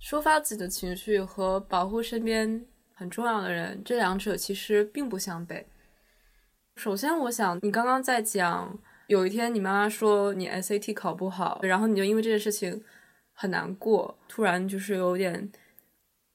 [0.00, 5.64] 抒发自己的情绪和保护身边很重要的人，这两者其实并不相悖。
[6.76, 8.78] 首先，我想你刚刚在讲。
[9.08, 12.82] 有一天，你妈妈说你 SAT 考不好，然后你就因为这件事情
[13.32, 15.50] 很难过，突然就是有点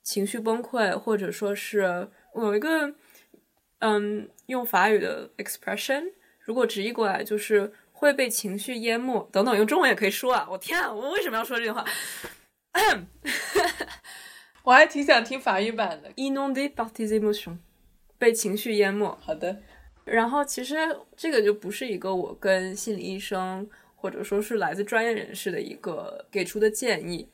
[0.04, 2.94] 情绪崩溃，或者说是有一个
[3.80, 6.04] 嗯，用法语的 expression，
[6.40, 10.48] 如果直译过来就是会被情绪淹没等等，用中文也可以说啊。
[10.50, 11.86] 我天啊，我为什么要说这句话？
[14.64, 16.12] 我还挺想听法语版的。
[16.16, 17.58] Inondé par tes émotions，
[18.18, 19.18] 被情绪淹没。
[19.22, 19.62] 好的。
[20.08, 20.76] 然后其实
[21.18, 27.28] 这个就不是一个我跟心理医生或者说是来自专业人士的一个给出的建议，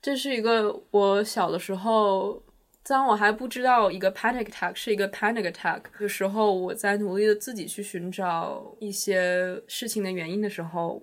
[0.00, 2.42] 这是一个我小的时候，
[2.82, 11.02] 当我还不知道一个 panic attack 是一个 panic attack 的时候，我在努力的自己去寻找一些事情的原因的时候，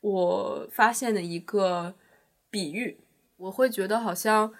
[0.00, 1.94] 我发现的一个
[2.50, 2.98] 比喻，
[3.36, 4.52] 我会觉得好像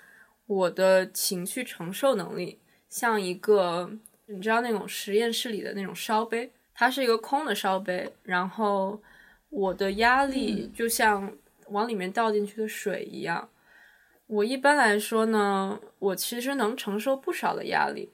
[0.47, 3.91] 我的情绪承受能力像一个。
[4.31, 9.01] 你知道那种实验室里的那种烧杯，它是一个空的烧杯，然后
[9.49, 11.33] 我的压力就像
[11.69, 13.49] 往里面倒进去的水一样。
[14.27, 18.13] 我一般来说呢，我其实能承受不少的压力，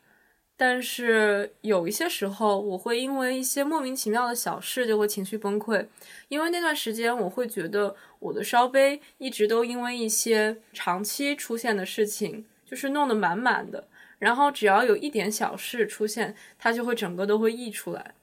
[0.56, 5.84] 但是有一些时候，我会因为一些莫名其妙的小事就会情绪崩溃，
[6.28, 13.88] 因为那段时间我会觉得我的烧杯一直都因为一些长期出现的事情，就是弄得满满的。
[14.24, 18.14] 然后只要有一点小事出现，它就会整个都会溢出来。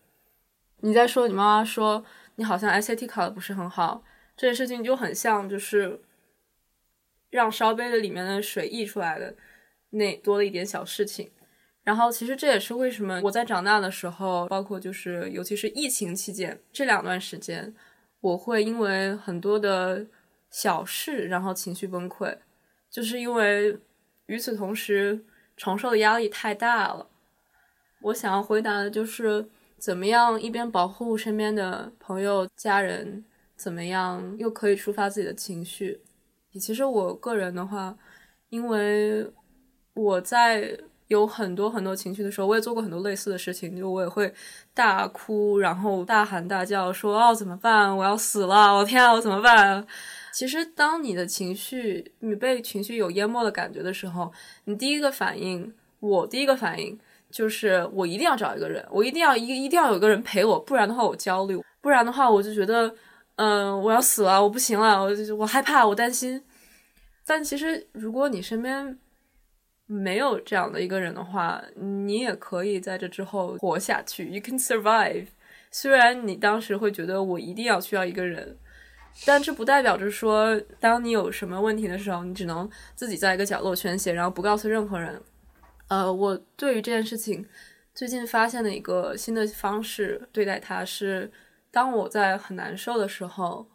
[0.79, 2.03] 你在说你妈妈说
[2.37, 4.03] 你好像 SAT 考的不是很好，
[4.35, 6.01] 这件事情就很像就是
[7.29, 9.35] 让烧杯的里面的水溢出来的
[9.91, 11.29] 那多了一点小事情。
[11.83, 17.71] 然后其实这也是为什么我在长大的时候，包括就是尤其是疫情期间这两段时间，
[18.21, 20.07] 我会因为很多的
[20.49, 22.35] 小事然后情绪崩溃，
[22.89, 23.77] 就是因为
[24.25, 25.23] 与此同时。
[25.61, 27.05] 承受的压力太大了。
[28.01, 29.47] 我想要回答的就是，
[29.77, 33.23] 怎么样一边保护身边的朋友、家人，
[33.55, 36.01] 怎么样又可以抒发自己的情绪。
[36.59, 37.95] 其实我个人的话，
[38.49, 39.31] 因为
[39.93, 40.75] 我在
[41.09, 44.33] 有很多很多情绪的时候，我也做过很多类似的事情，就我也会
[44.73, 47.95] 大哭，然后大喊大叫，说：“哦，怎么办？
[47.95, 48.73] 我要死了！
[48.75, 49.85] 我天啊，我怎么办？”
[50.33, 54.31] 其实，当你的情绪你被情绪有淹没的感觉的时候，
[54.63, 56.97] 你第一个反应，我第一个反应
[57.29, 62.95] 就是我一定要找一个人，我一定要一一定要有个人陪我，不然的话我焦虑，不然的话我就觉得，
[63.35, 66.41] 嗯，我要死了，我不行了，我我害怕，我担心。
[67.25, 68.97] 但其实，如果你身边
[69.85, 75.27] 没有这样的一个人的话，你也可以在这之后活下去，you can survive。
[75.69, 78.57] 虽然你当时会觉得我一定要需要一个人。
[79.25, 85.21] 但这不代表着说，当你有什么问题的时候，你只能自己在一个角落宣泄，然后不告诉任何人。
[85.89, 87.45] 呃，我对于这件事情
[87.93, 91.31] 最近发现的一个新的方式对待它是，
[91.69, 93.69] 当我在很难受的时候，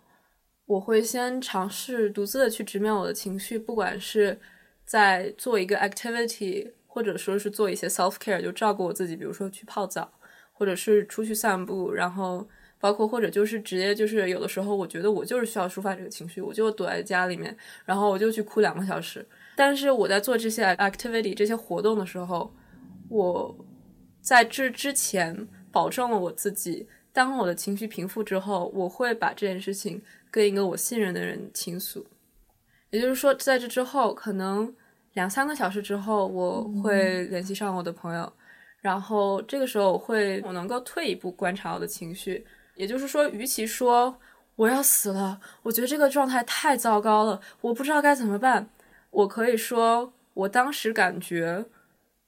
[0.64, 4.40] 我会先尝试独自的去直面我的情绪，不管是
[4.84, 10.12] 在做一个 activity，或者说是做一些 self care，就照顾我自己，比如说去泡澡，
[10.52, 12.48] 或者是出去散步，然后。
[12.78, 19.26] 包括或者就是直接就是有的时候，我觉得我就是需要抒发这个情绪，我就躲在家里面，然后我就去哭两个小时。
[19.56, 22.52] 但是我在做这些 activity 这些活动的时候，
[23.08, 23.56] 我
[24.20, 32.06] 在这之前保证了我自己，当我的情绪平复之后，我会把这件事情跟一个我信任的人倾诉。
[32.90, 34.72] 也就是说，在这之后，可能
[35.14, 38.30] 两三个小时之后，我会联系上我的朋友，
[38.80, 42.44] 然后这个时候我会我能够退一步观察我的情绪。
[42.76, 44.18] 也就是说，与其说
[44.54, 48.70] 我要死了，我觉得这个状态太糟糕了，我不知道该怎么办，
[49.10, 51.66] 我可以说我当时感觉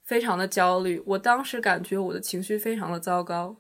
[0.04, 3.56] 非常的焦虑，我当时感觉我的情绪非常的糟糕。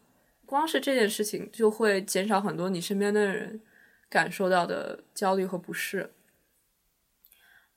[0.46, 3.60] 光是这件事情就会减少很多你身边的人
[4.08, 6.10] 感受到的焦虑和不适。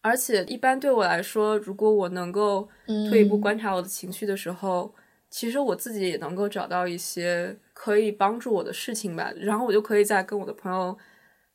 [0.03, 2.69] 而且，一般对我来说，如果我能够
[3.09, 4.95] 退一步观察我的情绪的时候，
[5.31, 9.33] 其实我自己也能够找到一些可以帮助我的事情吧。
[9.37, 10.95] 然后我就可以在跟我的朋友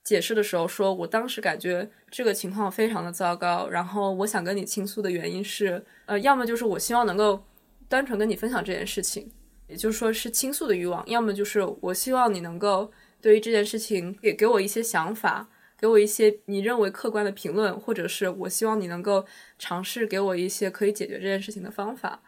[0.03, 7.45] 解释的时候，说我当时感觉这个情况非常的糟糕，然后我想跟你倾诉的原因是，呃，要么就是我希望能够
[7.89, 9.31] 单纯跟你分享这件事情，
[9.69, 15.49] 也就是说是倾诉的欲望；要么就是我希望你能够对于这件事情也给我一些想法。
[15.79, 19.27] 给我一些你认为客观的评论，或者是我希望你能够
[19.59, 22.23] 尝试给我一些可以解决这件事情的方法。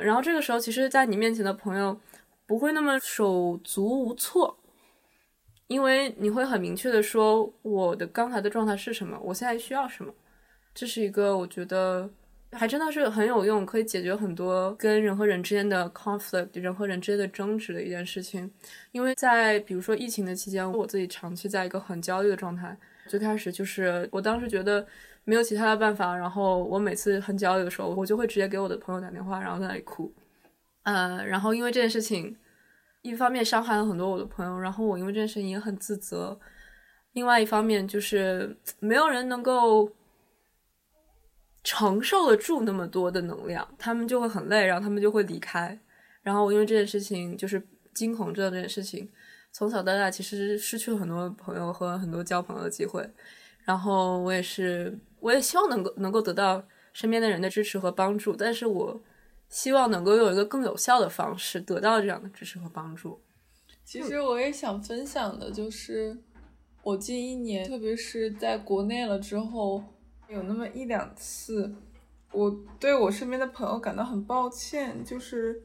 [0.00, 1.98] 然后这个时候，其实，在你面前的朋友
[2.46, 4.58] 不会那么手足无措，
[5.68, 10.12] 因为你会很明确的说我的刚才的状态是什么，我现在需要什么。
[10.74, 12.10] 这是一个我觉得
[12.50, 18.50] 还真的是很有用，可以解决很多跟人和人之间的 conflict，人和人之间的争执的一件事情。
[18.90, 22.76] 因为在比如说疫情的期间，我自己长期在一个很焦虑的状态。
[23.06, 24.84] 最开始就是我当时觉得
[25.24, 30.12] 没有其他的办法，然后我每次很焦虑的时候，我就会直接给我的朋友打电话，然后在那里哭。
[30.82, 32.36] 呃，然后因为这件事情，
[33.02, 36.38] 一方面伤害了很多我的朋友，然后我因为这件事情也很自责。
[37.12, 39.90] 另外一方面就是没有人能够
[41.62, 45.78] 承受得住那么多的能量，他们就会很累，然后他们就会离开。
[46.22, 47.62] 然后我因为这件事情就是
[47.94, 49.10] 惊恐症这件事情。
[49.52, 53.08] 从小到大，其实失去了很多朋友和很多交朋友的机会。
[53.62, 56.62] 然后我也是，我也希望能够能够得到
[56.92, 58.36] 身边的人的支持和帮助。
[58.36, 59.02] 但是我
[59.48, 63.18] 希望能够用一个更有效的方式得到这样的支持和帮助。
[63.84, 66.16] 其实我也想分享的就是，
[66.82, 69.82] 我近一年，特别是在国内了之后，
[70.28, 71.74] 有那么一两次，
[72.32, 75.02] 我对我身边的朋友感到很抱歉。
[75.04, 75.62] 就是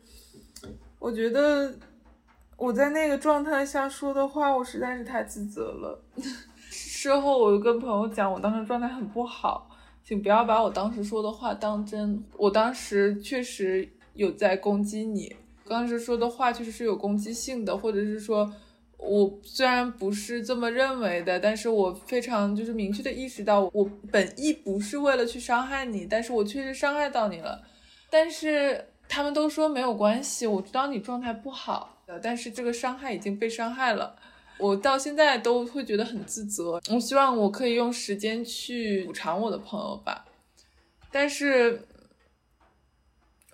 [1.00, 1.74] 我觉得。
[2.62, 6.04] 我在那个状态下说的话，我实在是太自责了。
[7.02, 9.70] 事后我又跟朋友讲，我当时状态很不好，
[10.04, 12.22] 请不要把我当时说的话当真。
[12.36, 15.34] 我当时确实有在攻击你，
[15.66, 18.54] 当时说的话确实是有攻击性的，或者是说
[18.98, 27.62] 我虽然不是这么认为的，但是我非常就是明确的意识到，我本意不是为了去伤害你，但是我确实伤害到你了。
[28.10, 31.96] 但是他们都说没有关系，我知道你状态不好。
[32.22, 34.18] 但是这个伤害已经被伤害了，
[34.60, 36.82] 我到现在都会觉得很自责。
[36.90, 40.26] 我希望我可以用时间去补偿我的朋友吧。
[41.12, 41.88] 但是，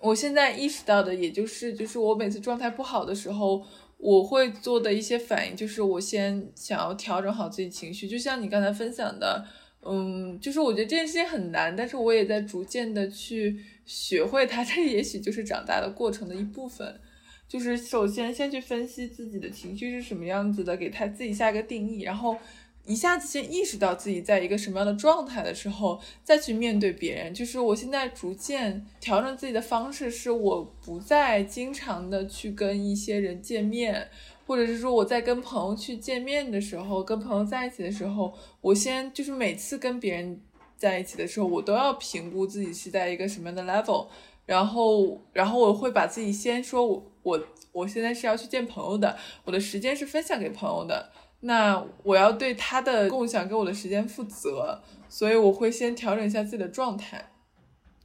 [0.00, 3.64] 我现在意识到的，也就是就是我每次状态不好的时候，
[3.96, 8.06] 我会做的一些反应，就是我先想要调整好自己情绪。
[8.06, 9.46] 就像你刚才分享的，
[9.82, 14.62] 嗯，就是我觉得这件事情很难，但是我也在逐渐的去学会它。
[14.66, 17.00] 这也许就是长大的过程的一部分。
[17.48, 22.36] 就是首先先去分析自己的情绪是什么样子的，给他自己下一个定义，然后
[22.84, 27.32] 一下子先意识到自己在一个什么样的状态的时候，再去面对别人。
[27.32, 34.08] 就是我现在逐渐调整自己的方式，是我不再经常的去跟一些人见面，
[34.46, 40.40] 或者是说我在跟朋友去见面的时候，跟朋友在一起的时候，我先就是每次跟别人
[40.76, 44.06] 在一起的时候，我都要评估自己是在一个什么样的 level。
[44.46, 57.32] 然后，然后我会把自己先说，我我我现在是要去见朋友的，我的时间是分享给朋友的，那我要对他的共享给我的时间负责，所以我会先调整一下自己的状态，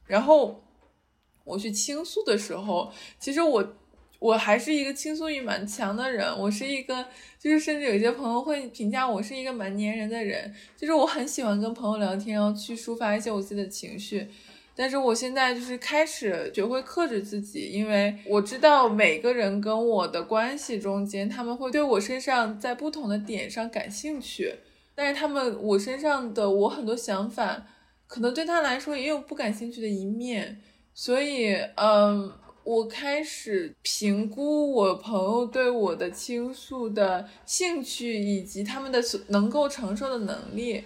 [0.07, 0.63] 然后
[1.43, 3.73] 我去倾诉的时候，其实我
[4.17, 7.05] 我还是一个倾诉欲蛮强的人，我是一个
[7.39, 14.27] 就是甚至有些朋友会评价我是一个蛮粘人的人，就是我很喜欢跟朋友聊天，然后去抒发一些我自己的情绪。
[14.81, 24.55] 但是我现在就是开始学会克制自己，因为我知道每个人跟我的关系中间，他们会对我身上在不同的点上感兴趣，
[24.95, 27.63] 但是他们我身上的我很多想法，
[28.07, 30.59] 可能对他来说也有不感兴趣的一面，
[30.95, 40.83] 所以，嗯，我开始评估我朋友对我的倾诉的兴趣以及他们的能够承受的能力。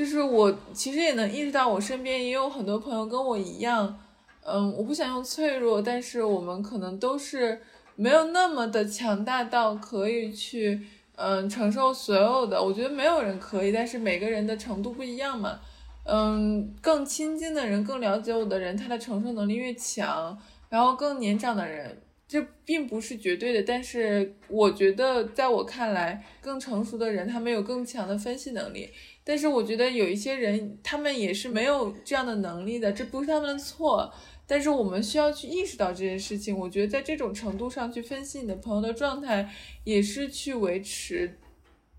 [0.00, 4.00] 就是我其实也能意识到，我身边也有很多朋友跟我一样，
[4.42, 7.60] 嗯，我不想用脆弱，但是我们可能都是
[7.96, 10.80] 没有那么的强大到可以去，
[11.16, 12.62] 嗯，承受所有的。
[12.62, 15.60] 我觉得没有人可以，但是每个人的程度不一样嘛。
[16.04, 20.38] 嗯，更亲近的人，更了解我的人，他的承受能力越强，
[20.70, 28.88] 然后更年长的人，这并不是绝对的，但是我觉得在我看来，更成熟的人，他们有更强的分析能力。
[29.22, 34.12] 但是我觉得有一些人，他们也是没有这样的能力的，这不是他们的错。
[34.46, 36.58] 但是我们需要去意识到这件事情。
[36.58, 39.48] 我觉得在这种程度上去分析你的朋友的状态，
[39.84, 41.38] 也是去维持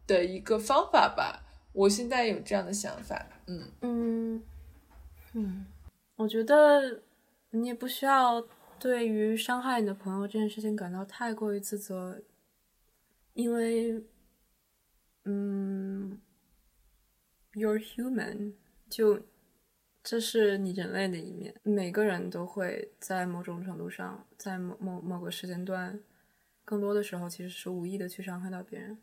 [0.05, 1.45] 的一个方法吧。
[1.72, 4.43] 我现在有这样的想法，嗯嗯
[5.34, 5.65] 嗯，
[6.17, 7.01] 我觉得
[7.51, 8.45] 你也不需要
[8.78, 12.22] 对于伤害你的朋友这件事情感到太过于自责，
[13.36, 14.03] 因为，
[15.24, 16.19] 嗯。
[17.54, 18.54] You're human，
[18.89, 19.24] 就
[20.02, 21.54] 这是你人类的一面。
[21.64, 25.99] 每个人都会在某种程度上，在某某某个时间段，
[26.64, 28.97] 更多的时候其实是无意的去伤害到别人。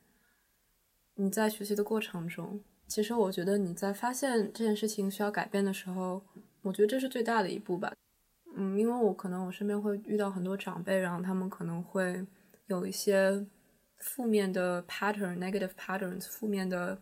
[1.17, 6.23] 你在学习的过程中，其实我觉得你在发现这件事情需要改变的时候，
[6.63, 7.93] 我觉得这是最大的一步吧。
[8.57, 12.27] 嗯，因为我可能我身边会遇到很多长辈，然后他们可能会
[12.69, 13.47] 有一些
[13.99, 16.99] 负面的 pattern，negative patterns，负面的。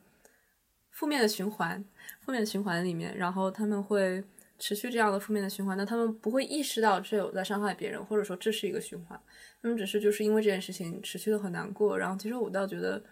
[0.97, 1.85] 负面的循环，
[2.21, 4.25] 负面的循环里面，然后他们会
[4.59, 9.21] 持续这样的负面的循环，那他们不会意识到这有在伤害别人，或者说这是一个循环，
[9.61, 11.99] 他们只是就是因为这件事情持续的很难过。
[11.99, 13.05] 然后其实我倒觉得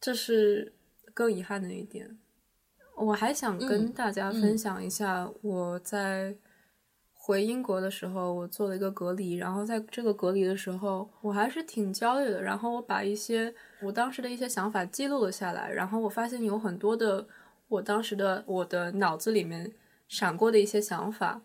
[0.00, 0.72] 这是
[1.12, 2.18] 更遗憾的一点。
[2.96, 6.34] 我还想跟大家分享一下我在。
[7.30, 12.42] 回英国的时候，我做了一个隔离，然后在这个隔离的时候，我还是挺焦虑的。
[12.42, 17.24] 然后我把一些我当时的一些想法记录了下来，然后我发现有很多的
[17.68, 19.72] 我当时的我的脑子里面
[20.08, 21.40] 闪过的一些想法，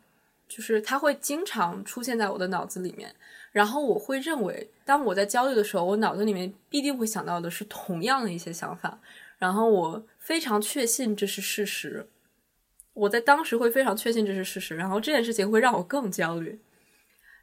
[0.48, 3.14] 就是它会经常出现在我的脑子里面。
[3.52, 9.00] 然后我会认为，当我在焦虑的时候，我脑子里面必定会想到的是同样的一些想法。
[9.38, 12.10] 然后我非常确信这是事实。
[12.96, 16.60] 我在当时会非常确信这是事实，然后这件事情会让我更焦虑。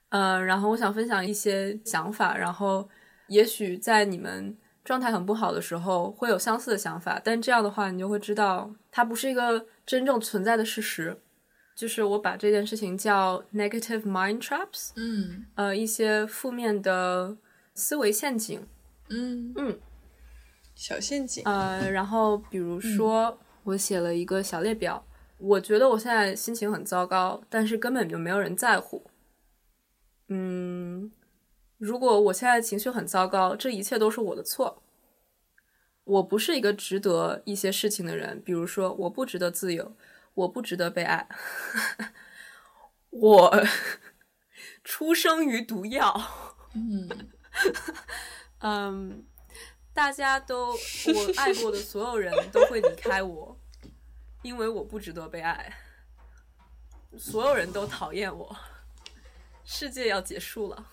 [0.09, 2.88] 呃，然后我想分享一些想法，然后
[3.28, 11.20] 也许在你们状态很不好的时候会有相似的想法，但这样的话你就会知道它不是一个真正存在的事实。
[11.74, 17.36] 就是我把这件事情叫 negative mind traps，嗯，呃，一些负面的
[17.74, 18.66] 思维陷阱，
[19.11, 19.78] 嗯嗯，
[20.74, 21.42] 小陷阱。
[21.44, 25.05] 呃，然后比如说我写了一个小列表。
[25.43, 29.11] 我觉得我现在心情很糟糕，但是根本就没有人在乎。
[30.28, 31.11] 嗯，
[31.78, 34.82] 如果我现在情绪很糟糕，这一切都是我的错。
[36.05, 39.97] 我不是一个值得一些事情的人，比如说，我不值得自由，
[40.34, 41.28] 我不值得被爱，
[43.11, 43.64] 我
[44.84, 46.20] 出生于毒药。
[46.74, 47.09] 嗯
[48.61, 49.24] 嗯，
[49.93, 53.59] 大家都我爱过的所有人都会离开我。
[54.43, 55.72] 因为我不值得被爱，
[57.16, 58.57] 所有人都讨厌我，
[59.64, 60.86] 世界要结束了。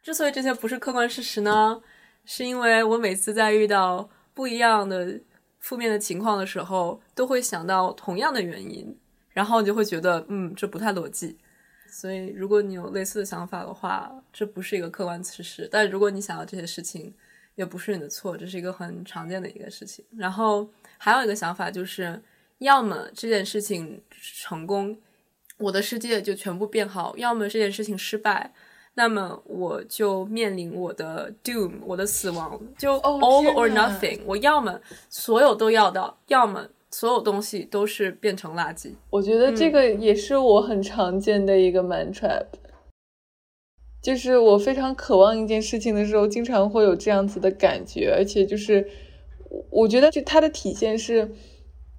[0.00, 1.82] 之所以这些不是客观事实呢，
[2.24, 5.20] 是因为我每次在遇到不一样的
[5.58, 8.96] 负面的情况的时候，都会想到同样的原因，
[9.30, 11.36] 然后你就会觉得，嗯，这不太逻辑。
[11.90, 15.68] 所以，如果你有类似的想法的话，这不是一个客观事实。
[15.70, 17.12] 但如果你想要这些事情，
[17.56, 20.04] 也不是你的错，这是一个很常见的一个事情。
[20.16, 20.70] 然后。
[20.98, 22.20] 还有一个想法就是，
[22.58, 24.98] 要么这件事情成功，
[25.58, 28.52] 我的世界就全部变好；要么这件事情失败，
[28.94, 34.18] 那么我就面临我的 doom，我的死亡，就 all or nothing。
[34.26, 38.90] 我要么所有都要到，要么所有东西都是变成垃圾。
[39.10, 42.46] 我觉得这个也是我很常见的一个 man trap，
[44.02, 48.84] 就是我非常渴望一件事情的时候，经常会有这样子的感觉，而且就是。
[49.70, 51.30] 我觉得就它的体现是，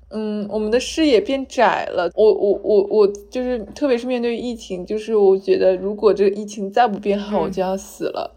[0.09, 2.11] 嗯，我们的视野变窄了。
[2.15, 8.35] 我我我我就是，特别是面对疫情，就是我觉得如果这个疫情再不变好，我就要死了。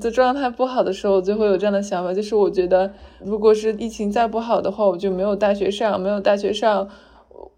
[0.00, 2.90] 在状态不好的时候，我就会有这样的想法，就是我觉得
[3.20, 6.88] 如果是疫情再不好的话，我就没有大学上，没有大学上，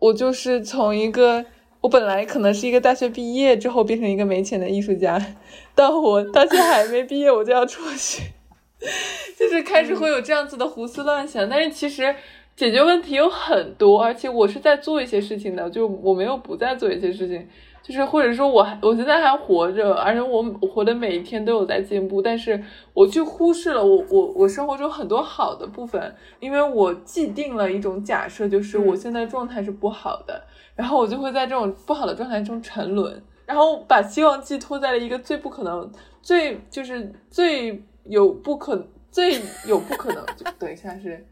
[0.00, 1.44] 我就是从一个
[1.82, 5.24] 我本来可能是一个大学毕业之后变成一个没钱的艺术家，
[5.76, 8.22] 到我大学还没毕业，我就要辍学。
[9.38, 12.14] 就是开始会有这样子的胡思乱想，但是其实
[12.54, 17.46] 解决问题有很多，而且我是在做一些事情的，就我没有不在做一些事情。
[17.82, 22.60] 就是或者说我还我现在还活着，而且我活的每一天都有在进步，但是
[22.92, 30.42] 我去忽视了我我我生活中很多好的部分，因为我既定了一种假设，就是我现在状态是不好的，
[30.74, 35.88] 然后我就会在这种不好的状态中沉沦，然后把希望寄托在了一个最不可能、
[36.20, 41.26] 最就是最有不可、 最有不可能，就等一下是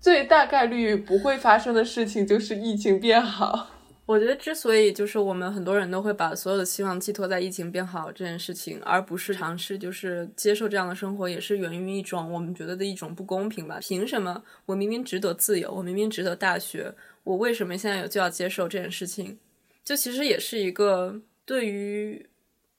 [0.00, 3.70] 最大概率不会发生的事情，就是疫情变好。
[4.06, 13.78] 我觉得，之所以就是我们很多人都会把所有的希望寄托在疫情变好这件事情，而不是尝试就是接受这样的生活，也是源于一种我们觉得的一种不公平吧？
[13.82, 19.38] 凭什么我明明值得自由，我明明值得大学，我为什么现在有就要接受这件事情？
[19.84, 22.26] 就其实也是一个对于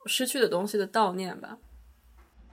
[0.08, 1.60] 失去的东西的悼念吧。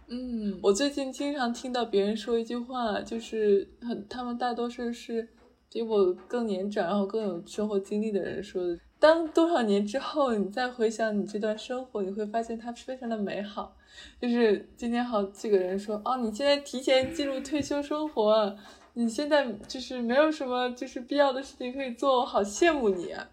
[0.08, 5.28] 嗯，我最近经常听到别人说一句话，就是很他们大多数是。
[5.68, 13.76] 比我更年长，然后更有生活经历的人说的：当多少年之后，你再回想你这段生活，你会发现它非常的美好。
[14.18, 18.56] 就是今天好几个人说：哦，你现在提前进入退休生活，
[18.94, 23.28] 你现在就是没有什么就是必要的事情可以做，我好羡慕你啊。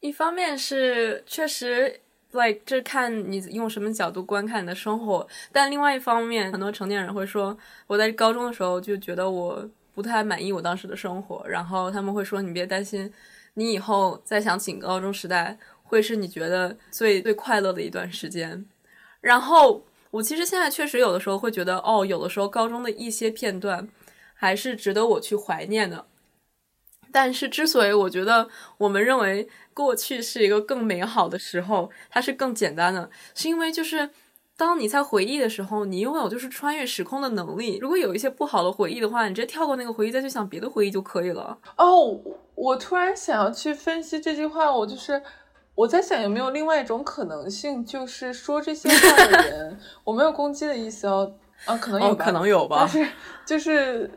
[0.00, 2.00] 一方面是确实
[2.36, 7.56] ，like 这看你用什么角度观看你的生活，但另外一方面，很多成年人会说：
[7.86, 9.68] 我在高中的时候就觉得我。
[9.96, 13.10] 不太满意我当时的生活，然后他们会说：“你别担心，
[13.54, 18.62] 你以后再想起高中时代，会是你觉得最最快乐的一段时间。”
[19.22, 23.88] 然后我其实现在确实有的时候会觉得，哦，有的时候高中的一些片段
[24.34, 26.04] 还是值得我去怀念的。
[27.16, 28.46] 但是，之所以我觉得
[28.76, 34.10] 我们认为过去是一个更美好的时候，它是更简单的，是因为就是。
[34.58, 37.76] 当你在回忆的时候，你拥有就是穿越时空的能力。
[37.78, 41.58] 如果有一些不好的回忆的话，你直接跳过那个回忆，再去想别的回忆就可以了。
[41.76, 42.18] 哦，
[42.54, 45.22] 我突然想要去分析这句话，我就是
[45.74, 51.34] 我在想有没有另外一种可能性，就是说这些话的人， 我没有攻击的意思哦，
[51.66, 53.06] 啊，可能有，可能有吧，但是
[53.44, 54.10] 就是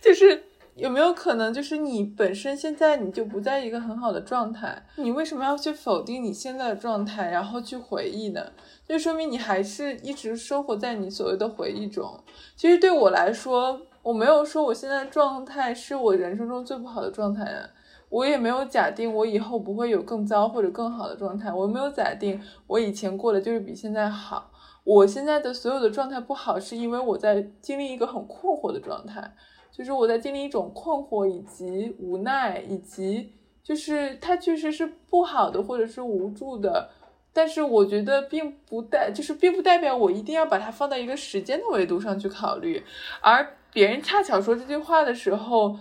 [0.00, 0.44] 就是。
[0.78, 4.80] 有没有可能，就是你本身现在你就不在一个很好的状态？
[4.94, 8.40] 你为什么要去否定你现在的状态，然后去回忆呢？
[8.86, 12.08] 就说明你还是一直生活在你所谓的回忆中。
[12.54, 17.68] 其实对我来说，我没有说我现在状态是我人生中最不好的状态啊，
[18.08, 24.52] 我也没有假定我以后不会有更糟或者更好的状态，我没有假定我以前过的就是比现在好。
[24.84, 29.34] 我现在的所有的状态不好，是因为我在经历一个很困惑的状态。
[29.78, 36.90] 就是我在经历一种困惑，以及无奈，以及就是它确实是不好的，或者是无助的。
[37.32, 42.82] 但是我觉得并不代，就是并不代表我一定要把它放在一个时间的维度上去考虑。
[43.20, 45.78] 而别人恰巧说这句话的时候，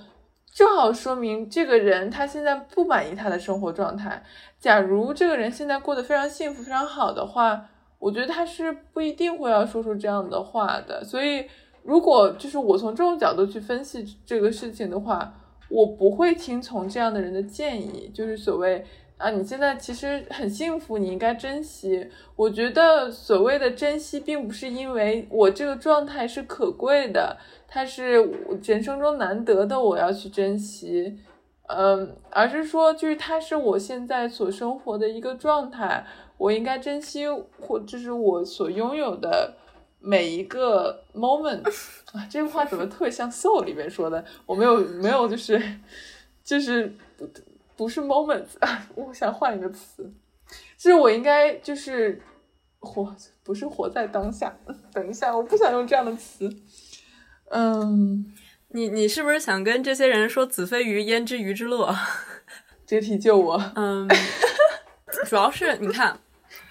[0.53, 4.23] 正好说明这个人他现在不满意他的生活状态。
[4.59, 7.65] 假如这个人现在过得非常幸福、非常好的话，
[7.97, 11.03] 我觉得他是不一定会要说出这样的话的。
[11.03, 11.47] 所以。
[11.87, 15.33] 如果就是我从这种角度去分析这个事情的话，
[15.69, 18.83] 我不会听从这样的人的建议，就是所谓
[19.15, 22.05] 啊，你现在其实很幸福，你应该珍惜。
[22.35, 27.37] 我觉得所谓的珍惜，并不是因为我这个状态是可贵的，
[27.69, 28.21] 它是
[28.65, 31.17] 人生中难得的，我要去珍惜，
[31.69, 36.05] 嗯，而是说就是它是我现在所生活的一个状态，
[36.37, 37.25] 我应该珍惜
[37.61, 39.53] 或这是我所拥有的。
[39.99, 41.63] 每一个 moment
[42.13, 44.23] 啊，这句话怎么特别像 soul 里面说的？
[44.45, 45.61] 我没有没有，就是
[46.43, 47.29] 就是不
[47.75, 50.09] 不是 moments 啊，我想换一个词，
[50.77, 52.21] 就是我应该就是
[52.79, 54.55] 活，不是活在当下。
[54.93, 56.49] 等一下，我不想用这样的词。
[57.49, 58.33] 嗯，
[58.69, 61.93] 你你是不是想跟这些人说“子非鱼，焉知鱼之乐”？
[62.85, 63.71] 这题救我。
[63.75, 64.07] 嗯，
[65.25, 66.19] 主要是你看。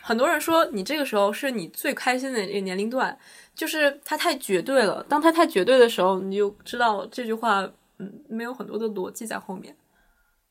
[0.01, 3.17] 很多人说你这个时候是你最开心的一个年龄段，
[3.55, 5.05] 就是它太绝对了。
[5.09, 7.69] 当它太绝对的时候，你就知道这句话，
[7.99, 9.77] 嗯，没有很多的逻辑在后面。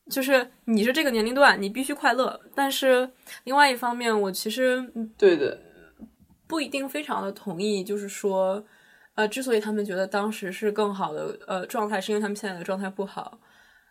[0.09, 2.39] 就是你是这个年龄段，你必须快乐。
[2.53, 3.09] 但是
[3.45, 4.83] 另外一方面，我其实
[5.17, 5.57] 对的
[6.47, 7.83] 不一定非常的同意。
[7.83, 8.63] 就是说，
[9.15, 13.39] 呃，之所以他们觉得当时是更好的呃状态，是因为他们现在的状态不好。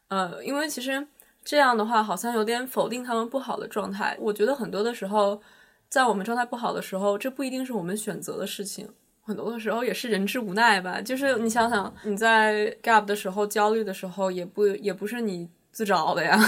[0.09, 1.07] 呃，因为其实。
[1.45, 4.17] 这样的话，好像有点否定他们不好的状态。
[4.19, 5.41] 我觉得很多的时候，
[5.89, 8.89] 在我们状态不好的时候，这不一定是我们选择的事情，
[9.21, 11.03] 很多的时候也是人之无奈吧。
[11.03, 16.39] 就是你想想，你在 gap 的时候焦虑的时候，也不也不是你自找的呀。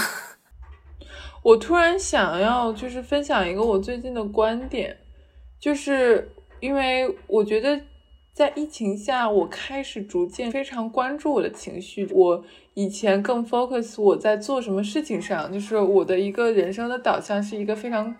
[1.43, 4.97] 我突然想要就是分享一个我最近的观点，
[5.59, 6.27] 就是
[6.59, 7.79] 因为我觉得
[8.37, 12.07] 在疫情下，我开始逐渐非常关注我的情绪。
[12.11, 12.43] 我
[12.75, 18.15] 以前更 focus 我在做什么事情上，就是我的一个人生的导向是一个非常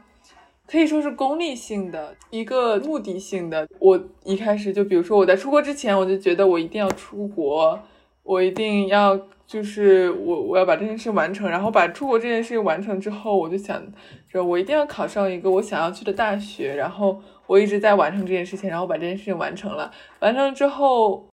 [0.65, 3.67] 可以说是功利性的一个目的性的。
[3.77, 7.79] 我一开始就比如说我在出国之前，我就觉得我一定要出国，
[8.23, 9.15] 我一定要
[9.45, 11.47] 就是我我要把这件事完成。
[11.47, 13.79] 然后把出国这件事情完成之后，我就想
[14.27, 17.21] 着我一定要考上一个我想要去的大学，然后。
[17.47, 19.91] 我一直在完成这件事情，然后把这件事情完成了。
[20.19, 21.27] 完成之后，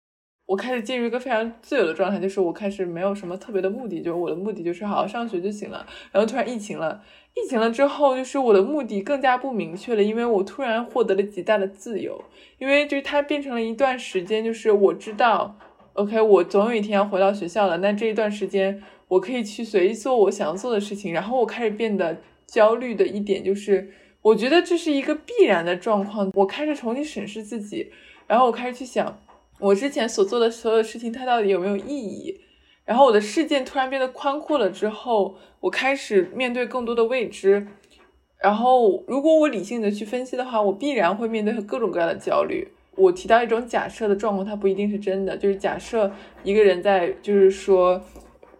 [0.46, 5.86] 我开始进入一个非常自由的状态，就是我开始没有什么特别的目的，就是我的目的就是好好上学就行了。
[6.10, 7.02] 然后突然疫情了，
[7.34, 12.22] 疫情了之后，就是我的目的更加不明确了，因为我突然获得了极大的自由，
[12.58, 15.56] 因为就是它变成了一段时间，就是我知道
[15.94, 21.14] ，OK，我总有一天要回到学校了，那这一段时间我可以去随意做我想要做的事情。
[21.14, 23.90] 然后我开始变得焦虑的一点就是。
[24.23, 26.31] 我觉得这是一个必然的状况。
[26.35, 27.91] 我开始重新审视自己，
[28.27, 29.20] 然后我开始去想，
[29.59, 32.41] 我之前所做的所有事情，它到底有没有意义？
[32.85, 37.66] 然后我的视线突然变得宽阔了之后，我开始面对更多的未知。
[38.39, 42.66] 然后，如果我理性的去分析的话，我必然会面对各种各样的焦虑。
[42.97, 46.11] 我提到一种假设的状况，它不一定是真的，就是假设
[46.43, 48.03] 一个人在，就是说，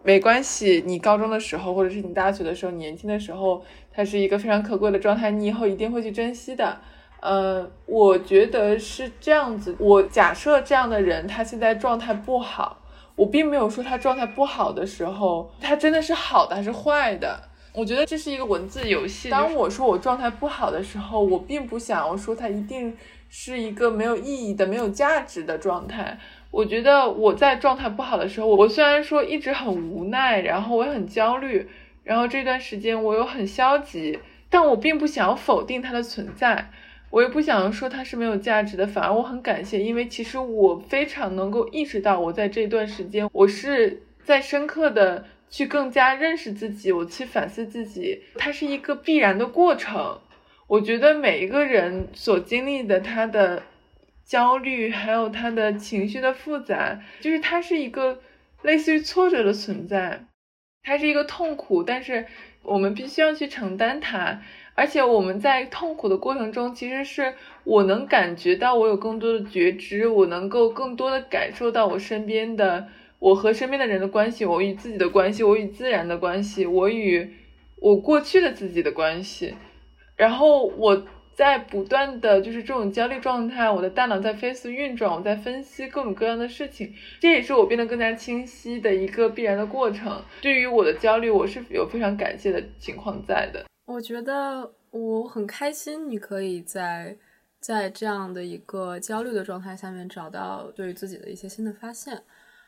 [0.03, 3.63] 没关系，你高中的时候，或者是你大学的时候，年轻的时候。
[3.95, 6.79] 它是一个非常可贵的状态，你以后一定会去珍惜的。
[7.21, 9.75] 呃，我觉得是这样子。
[9.77, 12.81] 我假设这样的人他现在状态不好，
[13.15, 17.39] 我并没有说他状态不好的时候，他真的是好的还是坏的。
[17.75, 19.29] 我觉得这是一个文字游戏。
[19.29, 22.97] 当我说我状态不好的时候，我并不想要说他一定
[23.29, 26.17] 是一个没有意义的、没有价值的状态。
[26.53, 31.67] 我觉得我在状态不好的时候，我虽然说一直很无奈，然后我也很焦虑。
[32.03, 34.19] 然后这段时间我又很消极，
[34.51, 36.69] 但我并不想要否定它的存在，
[37.09, 50.19] 我也不想说它是没有价值的，反而我很感谢，因为其实我非常能够意识到，我在这段时间我是在深刻的去更加认识自己，我去反思自己，它是一个必然的过程。
[50.67, 53.63] 我觉得每一个人所经历的他的
[54.25, 58.19] 焦虑，还有他的情绪的复杂，就是它是一个
[58.61, 60.25] 类似于挫折的存在。
[60.81, 62.25] 它是一个痛苦，但是
[62.61, 64.41] 我们必须要去承担它。
[64.75, 72.87] 而且我们在痛苦的过程中，其实是我能感觉到我有更多的觉知，我能够更多的感受到我身边的
[73.19, 77.29] 我和身边的人的关系，我与自己的关系，我与自然的关系，我与
[77.81, 79.53] 我过去的自己的关系。
[80.15, 81.05] 然后我。
[81.35, 90.23] 在不断的就是这种焦虑状态，我的大脑在飞速运转，我在分析各种各样的事情，这也是我变得更加清晰的一个必然的过程。
[90.41, 93.65] 对于我的焦虑，我是有非常感谢的情况在的。
[93.85, 97.17] 我觉得我很开心，你可以在
[97.59, 102.21] 在这样的一个焦虑的状态下面找到对于自己的一些新的发现。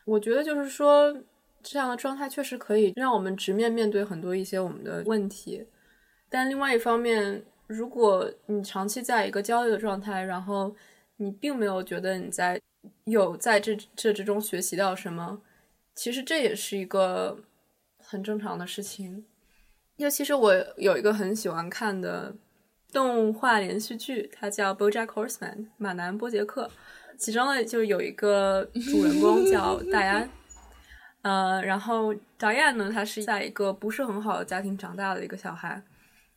[0.05, 1.15] 我觉得就是说，
[1.61, 5.65] 这样的状态确实可以让我们直面面对很多一些我们的问题，
[6.29, 7.43] 但另外一方面。
[7.67, 10.75] 如果你长期在一个焦虑的状态，然后
[11.17, 12.61] 你并没有觉得你在
[13.05, 15.41] 有在这这之中学习到什么，
[15.95, 17.39] 其实这也是一个
[17.97, 19.25] 很正常的事情。
[19.97, 22.35] 尤其是我有一个很喜欢看的
[22.91, 26.69] 动画连续剧，它叫《BoJack Horseman》马南波杰克，
[27.17, 30.29] 其中呢就有一个主人公 叫戴安，
[31.21, 35.81] 呃，然后戴安呢，他是在一个不是很好的家庭长大的一个小孩。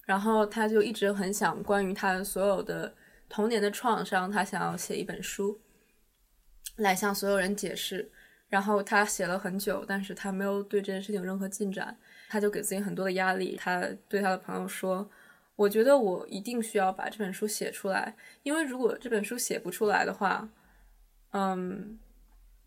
[0.09, 2.95] 然后他就一直很想关于他所有的
[3.29, 5.61] 童年的创伤，他想要写一本书，
[6.77, 8.11] 来向所有人解释。
[8.49, 11.95] 然后他写了很久，但是他没有对这件事情有任何进展。
[12.31, 13.55] 他就给自己很多的压力。
[13.61, 15.11] 他对他的朋友说
[15.55, 20.49] ：“我觉得我一定需要把这本书写出来，因为如果这本书写不出来的话，
[21.33, 21.99] 嗯，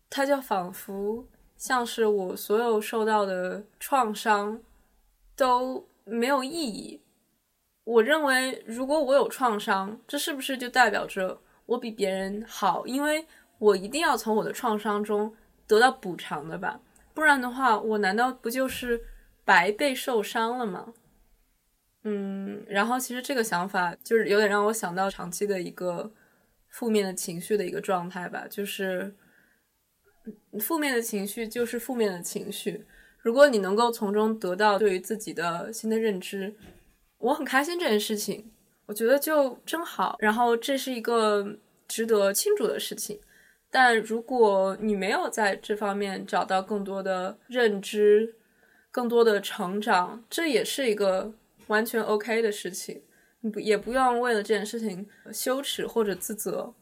[0.08, 1.26] 他就仿佛
[1.56, 4.62] 像是我所有受到的创伤
[5.34, 7.00] 都没有意义。”
[7.84, 12.86] 我认为，如果我有创伤，这是不是就代表着我比别人好？
[12.86, 13.26] 因为
[13.58, 15.34] 我一定要从我的创伤中
[15.66, 16.80] 得到补偿的吧？
[17.12, 19.00] 不然的话，我难道不就是
[19.44, 20.94] 白被受伤了吗？
[22.04, 26.12] 嗯，然后其实这个想法就是有点让我想到长期的一个
[26.68, 29.12] 负面的情绪的一个状态吧，就是
[30.60, 32.86] 负面的情绪就是负面的情绪。
[33.18, 36.54] 如果你能够从中得到对于自己的新的认知。
[37.22, 38.50] 我很开心这件事情，
[38.86, 40.16] 我觉得就真好。
[40.18, 41.56] 然后这是一个
[41.86, 43.20] 值得庆祝的事情。
[43.70, 48.34] 但如果你没有在这方面找到更多的认知、
[48.90, 51.32] 更多的成长，这也是一个
[51.68, 53.02] 完全 OK 的事情。
[53.40, 56.74] 你不也不用为了这件事情羞耻或者自责。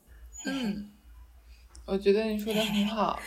[0.47, 0.91] 嗯，
[1.87, 3.21] 我觉得你说的很好，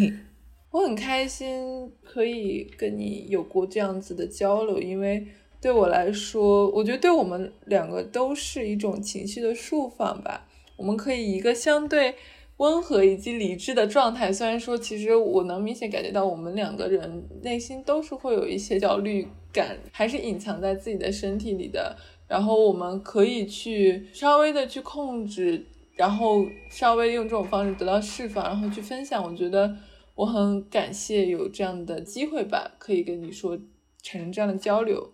[0.70, 5.26] 我很开心可以跟你有过这样子的交流，因为
[5.66, 10.46] 对我来说，我觉得对我们两个都是一种情绪的释放吧。
[10.76, 12.14] 我们可以一个相对
[12.58, 21.96] 温和以及理智的状态，虽然说其实我能明显感觉到我们两个人内心都是会有一些焦虑感，还是隐藏在自己的身体里的。
[22.28, 29.20] 然后我们可以去稍微的去控制，然后稍微用这种方式得到释放，然后去分享。
[29.20, 29.76] 我觉得
[30.14, 33.58] 我很感谢有这样的机会吧，可以跟你说
[34.00, 35.10] 产生这样的交流。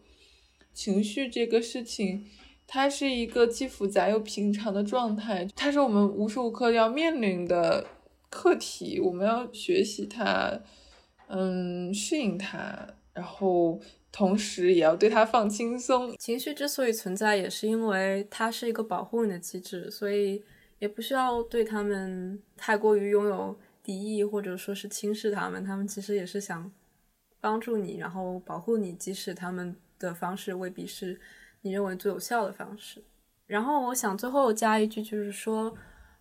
[0.73, 2.27] 情绪这个事情，
[2.67, 7.87] 它是一个既复杂又平常的状态，它是我们无时无刻要面临的
[8.29, 10.61] 课题，我们要学习它，
[11.29, 13.81] 嗯，适应它，然后。
[14.15, 16.15] 同时也要对它放轻松。
[16.19, 20.45] 情绪之所以存在，也是因为它是一个保护你的机制，所以
[20.81, 25.65] 也不需要对他们太过于拥有敌意，或者说是轻视他们。
[25.65, 26.71] 他们其实也是想
[27.41, 29.75] 帮助你，然后保护你，即使他们
[30.07, 31.21] 的方式未必是
[31.63, 33.03] 你认为最有效的方式。
[33.47, 35.75] 然后我想最后加一句，就是说，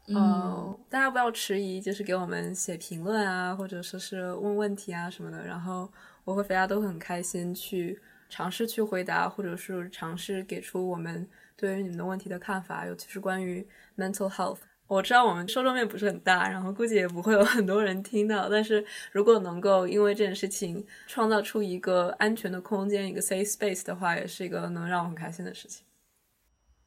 [0.07, 5.91] 嗯，大家不要迟疑，就是给我们写评论啊，或者说是问问题啊什么的，然后。
[6.23, 11.27] 我和肥鸭都很开心去尝试去回答，或者是尝试给出我们
[11.57, 13.67] 对于你们的问题的看法，尤其是关于
[13.97, 14.59] mental health。
[14.91, 18.83] 我知道我们受众面不是很大，然后估计也不会有很多人听到，但是
[19.13, 25.85] 如果能够因为这件事情创造出一个安全的空间，一个 safe space 的话，也是一个能让我很开心的事情。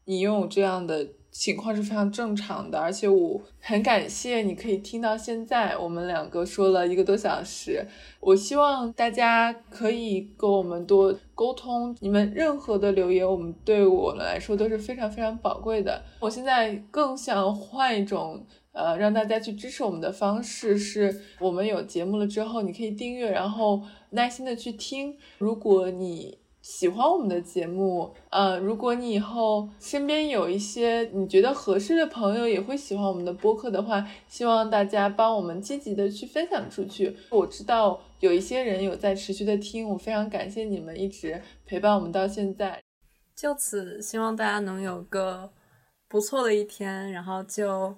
[0.05, 1.07] 你拥有这样的。
[1.35, 7.85] 情况是非常正常的，而且我很感谢你可以听到现在，我们两个说了一个多小时。
[8.21, 16.01] 我希望大家可以跟我们多沟通，你们任何的留言，我们对我们来说都是非常非常宝贵的。
[16.21, 25.17] 我现在更想换一种，呃，让大家去支持我们的方式，是我们有节目了之后，你可以订阅，然后耐心的去听。
[25.39, 37.15] 如果你喜欢我们的节目，呃，如果你以后身边有一些你觉得合适的朋友也会喜欢我们的播客的话，希望大家帮我们积极的去分享出去。
[37.29, 42.83] 我知道有一些人有在持续的听，我非常感谢你们一直陪伴我们到现在。
[43.37, 45.53] 就此，希望大家能有个
[46.09, 47.95] 不错的一天，然后就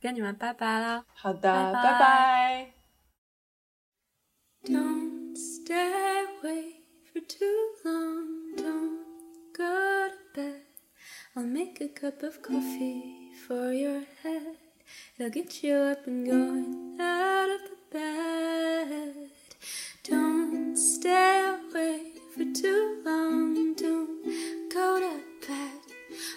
[0.00, 1.04] 跟你们拜拜啦。
[1.14, 2.70] 好的，拜拜。
[7.14, 8.56] For too long.
[8.56, 8.98] Don't
[9.56, 10.62] go to bed.
[11.36, 14.56] I'll make a cup of coffee for your head.
[15.16, 19.30] It'll get you up and going out of the bed.
[20.02, 23.74] Don't stay away for too long.
[23.74, 25.80] Don't go to bed.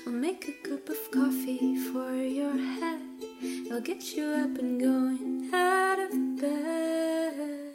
[0.05, 3.01] I'll make a cup of coffee for your head.
[3.65, 7.66] It'll get you up and going out of the bed.